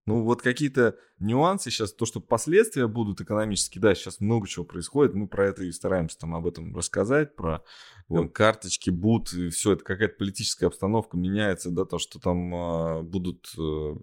Ну, 0.06 0.24
вот 0.24 0.42
какие-то 0.42 0.98
нюансы 1.20 1.70
сейчас, 1.70 1.94
то, 1.94 2.06
что 2.06 2.20
последствия 2.20 2.88
будут 2.88 3.22
экономические, 3.22 3.82
да, 3.82 3.94
сейчас 3.94 4.20
много 4.20 4.48
чего 4.48 4.66
происходит, 4.66 5.14
мы 5.14 5.28
про 5.28 5.48
это 5.48 5.64
и 5.64 5.72
стараемся 5.72 6.18
там 6.18 6.34
об 6.36 6.48
этом 6.48 6.76
рассказать, 6.76 7.36
про 7.36 7.64
вот, 8.08 8.34
карточки, 8.34 8.90
бут, 8.90 9.34
и 9.34 9.50
все, 9.50 9.74
это 9.74 9.84
какая-то 9.84 10.16
политическая 10.16 10.68
обстановка 10.68 11.16
меняется, 11.16 11.70
да, 11.70 11.86
то, 11.86 12.00
что 12.00 12.20
там 12.20 12.56
а, 12.56 13.04
будут, 13.04 13.54
а, 13.58 13.98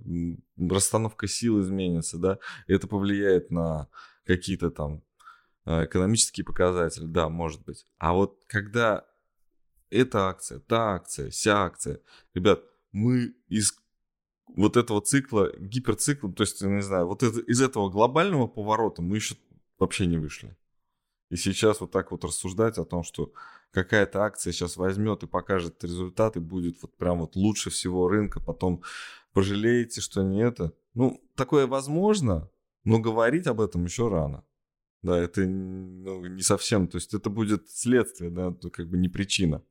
расстановка 0.59 1.27
сил 1.27 1.61
изменится, 1.61 2.19
да, 2.19 2.39
это 2.69 2.87
повлияет 2.87 3.51
на 3.51 3.89
какие-то 4.25 4.71
там 4.71 5.03
а, 5.65 5.87
экономические 5.87 6.45
показатели, 6.45 7.07
да, 7.07 7.29
может 7.29 7.65
быть. 7.65 7.87
А 7.99 8.13
вот 8.13 8.45
когда 8.47 9.07
эта 9.91 10.29
акция, 10.29 10.61
та 10.61 10.95
акция, 10.95 11.31
вся 11.31 11.65
акция, 11.65 12.01
ребят, 12.35 12.63
мы 12.93 13.35
из 13.49 13.73
вот 14.57 14.77
этого 14.77 15.01
цикла, 15.01 15.53
гиперцикла, 15.59 16.33
то 16.33 16.43
есть, 16.43 16.63
не 16.63 16.83
знаю, 16.83 17.07
вот 17.07 17.23
это, 17.23 17.41
из 17.41 17.61
этого 17.61 17.91
глобального 17.91 18.47
поворота 18.47 19.03
мы 19.03 19.17
еще 19.17 19.37
вообще 19.79 20.07
не 20.07 20.17
вышли. 20.17 20.57
И 21.31 21.37
сейчас 21.37 21.81
вот 21.81 21.91
так 21.91 22.11
вот 22.11 22.25
рассуждать 22.25 22.79
о 22.79 22.85
том, 22.85 23.03
что 23.03 23.33
какая-то 23.73 24.23
акция 24.23 24.53
сейчас 24.53 24.77
возьмет 24.77 25.23
и 25.23 25.27
покажет 25.27 25.83
результаты, 25.85 26.41
будет 26.41 26.81
вот 26.83 26.97
прям 26.97 27.21
вот 27.21 27.37
лучше 27.37 27.71
всего 27.71 28.09
рынка, 28.09 28.41
потом 28.41 28.83
пожалеете, 29.33 30.01
что 30.01 30.23
не 30.23 30.41
это. 30.41 30.73
Ну, 30.95 31.21
такое 31.35 31.67
возможно, 31.67 32.49
но 32.85 32.99
говорить 32.99 33.47
об 33.47 33.61
этом 33.61 33.85
еще 33.85 34.09
рано. 34.09 34.45
Да, 35.03 35.19
это 35.19 35.43
ну, 35.43 36.25
не 36.27 36.43
совсем, 36.43 36.89
то 36.89 36.97
есть 36.97 37.13
это 37.13 37.29
будет 37.29 37.69
следствие, 37.69 38.31
да, 38.31 38.55
как 38.73 38.89
бы 38.89 38.97
не 38.97 39.09
причина. 39.09 39.63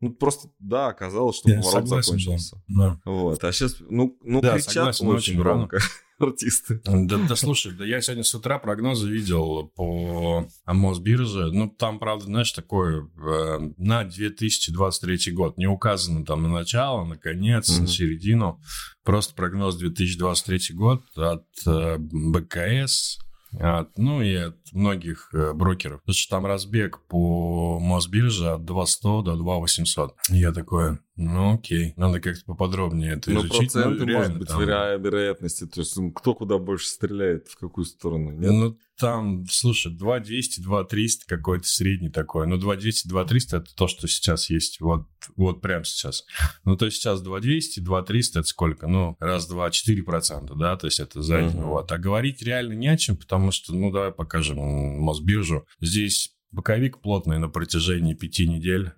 Ну, 0.00 0.14
просто, 0.14 0.48
да, 0.58 0.88
оказалось, 0.88 1.36
что 1.36 1.50
Я 1.50 1.60
поворот 1.60 1.88
согласен, 1.88 2.04
закончился. 2.04 2.62
Да. 2.68 2.98
Вот. 3.04 3.44
А 3.44 3.52
сейчас, 3.52 3.76
ну, 3.80 4.16
ну 4.22 4.40
да, 4.40 4.54
кричат 4.54 4.96
согласен, 4.96 5.08
очень 5.08 5.36
громко 5.38 5.78
артисты. 6.18 6.80
Да, 6.84 7.18
да, 7.18 7.36
слушай, 7.36 7.72
да 7.72 7.84
я 7.84 8.00
сегодня 8.00 8.24
с 8.24 8.34
утра 8.34 8.58
прогнозы 8.58 9.10
видел 9.10 9.70
по 9.76 10.48
Мосбирже. 10.66 11.50
Ну, 11.52 11.68
там, 11.68 11.98
правда, 11.98 12.24
знаешь, 12.24 12.52
такое 12.52 13.10
э, 13.22 13.58
на 13.76 14.04
2023 14.04 15.32
год. 15.32 15.58
Не 15.58 15.66
указано 15.66 16.24
там 16.24 16.42
на 16.44 16.48
начало, 16.48 17.04
на 17.04 17.18
конец, 17.18 17.68
mm-hmm. 17.68 17.80
на 17.82 17.86
середину. 17.86 18.60
Просто 19.04 19.34
прогноз 19.34 19.76
2023 19.76 20.74
год 20.76 21.02
от 21.14 21.46
э, 21.66 21.96
БКС, 21.98 23.18
от, 23.58 23.96
ну 23.98 24.22
и 24.22 24.34
от 24.34 24.56
многих 24.72 25.30
э, 25.32 25.52
брокеров. 25.52 26.00
Потому 26.00 26.14
что 26.14 26.36
там 26.36 26.46
разбег 26.46 27.00
по 27.08 27.78
Мосбирже 27.80 28.50
от 28.50 28.64
200 28.64 29.24
до 29.24 29.36
2800. 29.36 30.14
Я 30.28 30.52
такой, 30.52 30.98
ну 31.20 31.54
окей, 31.54 31.92
надо 31.96 32.18
как-то 32.20 32.44
поподробнее 32.46 33.12
это 33.12 33.30
ну, 33.30 33.40
изучить. 33.40 33.72
Проценты, 33.72 34.06
ну, 34.06 34.12
может 34.12 34.38
быть, 34.38 34.48
там... 34.48 34.60
вероятности. 34.60 35.66
То 35.66 35.80
есть 35.80 35.96
кто 36.14 36.34
куда 36.34 36.56
больше 36.58 36.88
стреляет, 36.88 37.48
в 37.48 37.58
какую 37.58 37.84
сторону, 37.84 38.30
нет? 38.30 38.50
Ну, 38.50 38.78
там, 38.98 39.44
слушай, 39.50 39.92
2200, 39.92 40.60
2300 40.62 41.24
какой-то 41.26 41.66
средний 41.66 42.08
такой. 42.08 42.46
Ну, 42.46 42.56
2200, 42.56 43.08
2300 43.08 43.56
это 43.58 43.74
то, 43.74 43.86
что 43.86 44.08
сейчас 44.08 44.48
есть, 44.48 44.80
вот, 44.80 45.06
вот 45.36 45.60
прямо 45.60 45.84
сейчас. 45.84 46.24
Ну, 46.64 46.76
то 46.76 46.86
есть 46.86 46.98
сейчас 46.98 47.20
2200, 47.20 47.80
2300 47.80 48.38
это 48.40 48.48
сколько? 48.48 48.86
Ну, 48.86 49.16
раз, 49.20 49.46
два, 49.46 49.70
четыре 49.70 50.02
процента, 50.02 50.54
да, 50.54 50.76
то 50.76 50.86
есть 50.86 51.00
это 51.00 51.20
за 51.22 51.40
день. 51.42 51.60
Uh-huh. 51.60 51.66
Вот. 51.66 51.92
А 51.92 51.98
говорить 51.98 52.42
реально 52.42 52.72
не 52.72 52.88
о 52.88 52.96
чем, 52.96 53.16
потому 53.16 53.50
что, 53.50 53.74
ну, 53.74 53.90
давай 53.90 54.10
покажем 54.12 54.58
Мосбиржу. 54.58 55.66
Здесь 55.80 56.34
боковик 56.50 57.00
плотный 57.00 57.38
на 57.38 57.48
протяжении 57.48 58.14
пяти 58.14 58.46
недель. 58.46 58.92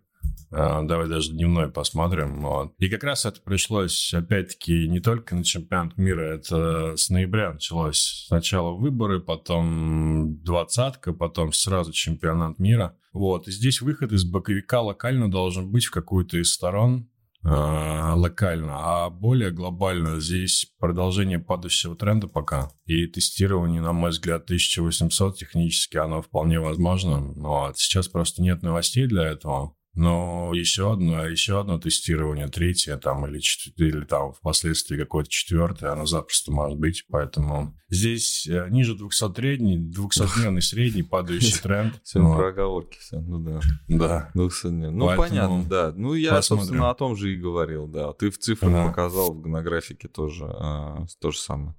А, 0.54 0.82
давай 0.82 1.08
даже 1.08 1.32
дневной 1.32 1.70
посмотрим. 1.70 2.42
Вот. 2.42 2.74
И 2.78 2.88
как 2.90 3.04
раз 3.04 3.24
это 3.24 3.40
пришлось, 3.40 4.12
опять-таки, 4.12 4.86
не 4.86 5.00
только 5.00 5.34
на 5.34 5.44
чемпионат 5.44 5.96
мира, 5.96 6.20
это 6.20 6.96
с 6.96 7.08
ноября 7.08 7.54
началось. 7.54 8.26
Сначала 8.28 8.72
выборы, 8.72 9.20
потом 9.20 10.42
двадцатка, 10.42 11.14
потом 11.14 11.52
сразу 11.52 11.92
чемпионат 11.92 12.58
мира. 12.58 12.98
Вот. 13.14 13.48
И 13.48 13.50
здесь 13.50 13.80
выход 13.80 14.12
из 14.12 14.24
боковика 14.24 14.82
локально 14.82 15.30
должен 15.30 15.70
быть 15.70 15.86
в 15.86 15.90
какую-то 15.90 16.36
из 16.36 16.52
сторон 16.52 17.08
э, 17.44 17.48
локально, 17.48 18.74
а 18.74 19.10
более 19.10 19.52
глобально 19.52 20.20
здесь 20.20 20.66
продолжение 20.78 21.38
падающего 21.38 21.96
тренда 21.96 22.28
пока. 22.28 22.70
И 22.84 23.06
тестирование, 23.06 23.80
на 23.80 23.94
мой 23.94 24.10
взгляд, 24.10 24.44
1800 24.44 25.38
технически, 25.38 25.96
оно 25.96 26.20
вполне 26.20 26.60
возможно. 26.60 27.20
Вот. 27.36 27.78
Сейчас 27.78 28.08
просто 28.08 28.42
нет 28.42 28.62
новостей 28.62 29.06
для 29.06 29.24
этого. 29.24 29.74
Но 29.94 30.52
еще 30.54 30.92
одно, 30.92 31.26
еще 31.26 31.60
одно 31.60 31.78
тестирование, 31.78 32.48
третье 32.48 32.96
там 32.96 33.26
или, 33.26 33.42
или 33.76 34.04
там 34.06 34.32
впоследствии 34.32 34.96
какое-то 34.96 35.28
четвертое, 35.28 35.92
оно 35.92 36.06
запросто 36.06 36.50
может 36.50 36.78
быть. 36.78 37.04
Поэтому 37.10 37.78
здесь 37.90 38.46
э, 38.46 38.68
ниже 38.70 38.96
200 38.96 39.34
средний, 39.34 39.76
200-дневный 39.76 40.62
средний 40.62 41.02
падающий 41.02 41.58
тренд. 41.62 42.00
Все 42.04 42.20
про 42.20 42.48
оговорки 42.48 42.96
все, 42.98 43.20
ну 43.20 43.38
да. 43.38 43.60
Да. 43.88 44.30
200 44.34 44.66
Ну 44.68 45.14
понятно, 45.14 45.64
да. 45.68 45.92
Ну 45.94 46.14
я, 46.14 46.40
собственно, 46.40 46.88
о 46.88 46.94
том 46.94 47.14
же 47.14 47.34
и 47.34 47.36
говорил, 47.36 47.86
да. 47.86 48.14
Ты 48.14 48.30
в 48.30 48.38
цифрах 48.38 48.88
показал 48.88 49.34
на 49.34 49.62
графике 49.62 50.08
тоже 50.08 50.46
а, 50.48 51.04
то 51.20 51.32
же 51.32 51.38
самое. 51.38 51.74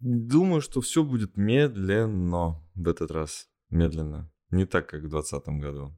Думаю, 0.00 0.60
что 0.60 0.82
все 0.82 1.02
будет 1.02 1.38
медленно 1.38 2.60
в 2.74 2.88
этот 2.88 3.10
раз. 3.10 3.48
Медленно. 3.70 4.30
Не 4.50 4.66
так, 4.66 4.86
как 4.86 5.00
в 5.00 5.08
2020 5.08 5.48
году. 5.62 5.96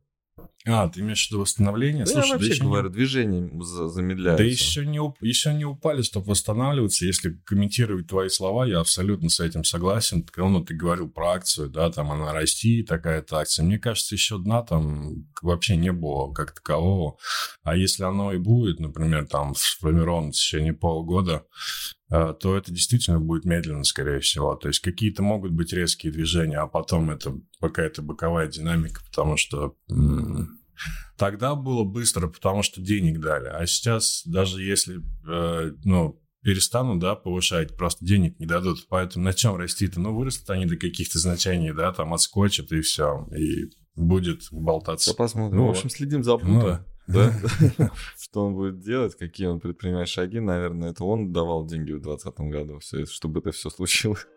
А, 0.66 0.88
ты 0.88 1.00
имеешь 1.00 1.26
в 1.26 1.30
виду 1.30 1.40
восстановление? 1.40 2.04
Да 2.04 2.10
Слушай, 2.10 2.28
я 2.28 2.32
вообще 2.34 2.58
да 2.58 2.64
говорю, 2.64 2.88
не... 2.88 2.94
движение 2.94 3.50
замедляется. 3.62 4.42
Да 4.42 4.48
еще 4.48 4.86
не, 4.86 5.00
еще 5.20 5.54
не 5.54 5.64
упали, 5.64 6.02
чтобы 6.02 6.26
восстанавливаться. 6.26 7.06
Если 7.06 7.38
комментировать 7.44 8.08
твои 8.08 8.28
слова, 8.28 8.66
я 8.66 8.80
абсолютно 8.80 9.28
с 9.28 9.40
этим 9.40 9.64
согласен. 9.64 10.26
Ну, 10.36 10.64
ты 10.64 10.74
говорил 10.74 11.08
про 11.08 11.32
акцию, 11.32 11.70
да, 11.70 11.90
там 11.90 12.10
она 12.10 12.32
расти, 12.32 12.82
такая-то 12.82 13.38
акция. 13.38 13.64
Мне 13.64 13.78
кажется, 13.78 14.14
еще 14.14 14.38
дна 14.38 14.62
там 14.62 15.26
вообще 15.40 15.76
не 15.76 15.92
было 15.92 16.32
как 16.32 16.52
такового. 16.52 17.16
А 17.62 17.76
если 17.76 18.04
оно 18.04 18.32
и 18.32 18.38
будет, 18.38 18.80
например, 18.80 19.26
там 19.26 19.54
сформировано 19.54 20.32
в 20.32 20.34
течение 20.34 20.72
полугода, 20.72 21.44
э, 21.44 21.95
то 22.08 22.56
это 22.56 22.72
действительно 22.72 23.20
будет 23.20 23.44
медленно, 23.44 23.84
скорее 23.84 24.20
всего. 24.20 24.54
То 24.54 24.68
есть 24.68 24.80
какие-то 24.80 25.22
могут 25.22 25.52
быть 25.52 25.72
резкие 25.72 26.12
движения, 26.12 26.58
а 26.58 26.66
потом 26.66 27.10
это 27.10 27.34
какая-то 27.60 28.02
боковая 28.02 28.48
динамика, 28.48 29.00
потому 29.04 29.36
что 29.36 29.76
Тогда 31.16 31.54
было 31.54 31.84
быстро, 31.84 32.28
потому 32.28 32.62
что 32.62 32.82
денег 32.82 33.20
дали. 33.20 33.48
А 33.48 33.66
сейчас, 33.66 34.22
даже 34.26 34.62
если, 34.62 35.00
э, 35.26 35.72
ну, 35.84 36.20
перестанут, 36.42 37.00
да, 37.00 37.14
повышать, 37.14 37.76
просто 37.76 38.04
денег 38.04 38.38
не 38.38 38.46
дадут. 38.46 38.86
Поэтому 38.88 39.24
на 39.24 39.32
чем 39.32 39.56
расти-то? 39.56 39.98
Ну, 39.98 40.14
вырастут 40.14 40.50
они 40.50 40.66
до 40.66 40.76
каких-то 40.76 41.18
значений, 41.18 41.72
да, 41.72 41.92
там 41.92 42.12
отскочат 42.12 42.70
и 42.72 42.82
все. 42.82 43.26
И 43.36 43.70
будет 43.94 44.42
болтаться. 44.52 45.10
Да 45.10 45.16
посмотрим. 45.16 45.56
Ну, 45.56 45.66
в 45.66 45.70
общем, 45.70 45.88
следим 45.88 46.22
за 46.22 46.34
Путом. 46.34 46.54
Ну, 46.54 46.60
да. 46.60 46.86
Что 48.18 48.46
он 48.46 48.54
будет 48.54 48.80
делать, 48.80 49.16
какие 49.16 49.46
он 49.46 49.60
предпринимает 49.60 50.08
шаги. 50.08 50.40
Наверное, 50.40 50.90
это 50.90 51.04
он 51.04 51.32
давал 51.32 51.64
деньги 51.64 51.92
в 51.92 52.00
2020 52.00 52.40
году, 52.52 52.78
все, 52.80 53.06
чтобы 53.06 53.40
это 53.40 53.52
все 53.52 53.70
случилось. 53.70 54.26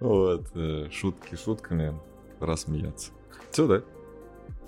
Вот. 0.00 0.48
Э, 0.54 0.88
шутки 0.90 1.34
шутками. 1.34 1.94
Рассмеяться. 2.40 3.12
Все, 3.50 3.66
да? 3.66 3.82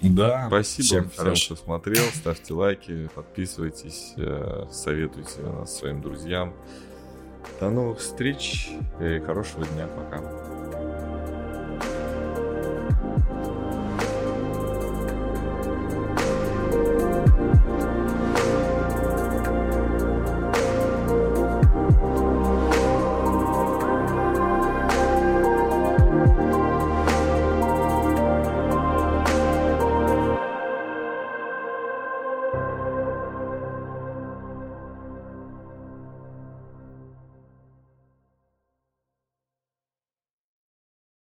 Да. 0.03 0.47
Спасибо 0.49 1.11
всем, 1.11 1.11
всем 1.11 1.57
кто 1.57 1.65
смотрел. 1.65 2.05
Ставьте 2.15 2.55
лайки, 2.55 3.09
подписывайтесь, 3.15 4.15
э, 4.17 4.67
советуйте 4.71 5.41
нас 5.43 5.77
своим 5.77 6.01
друзьям. 6.01 6.55
До 7.61 7.71
новых 7.71 7.99
встреч 7.99 8.71
и 9.01 9.19
хорошего 9.21 9.65
дня. 9.67 9.89
Пока. 9.89 10.88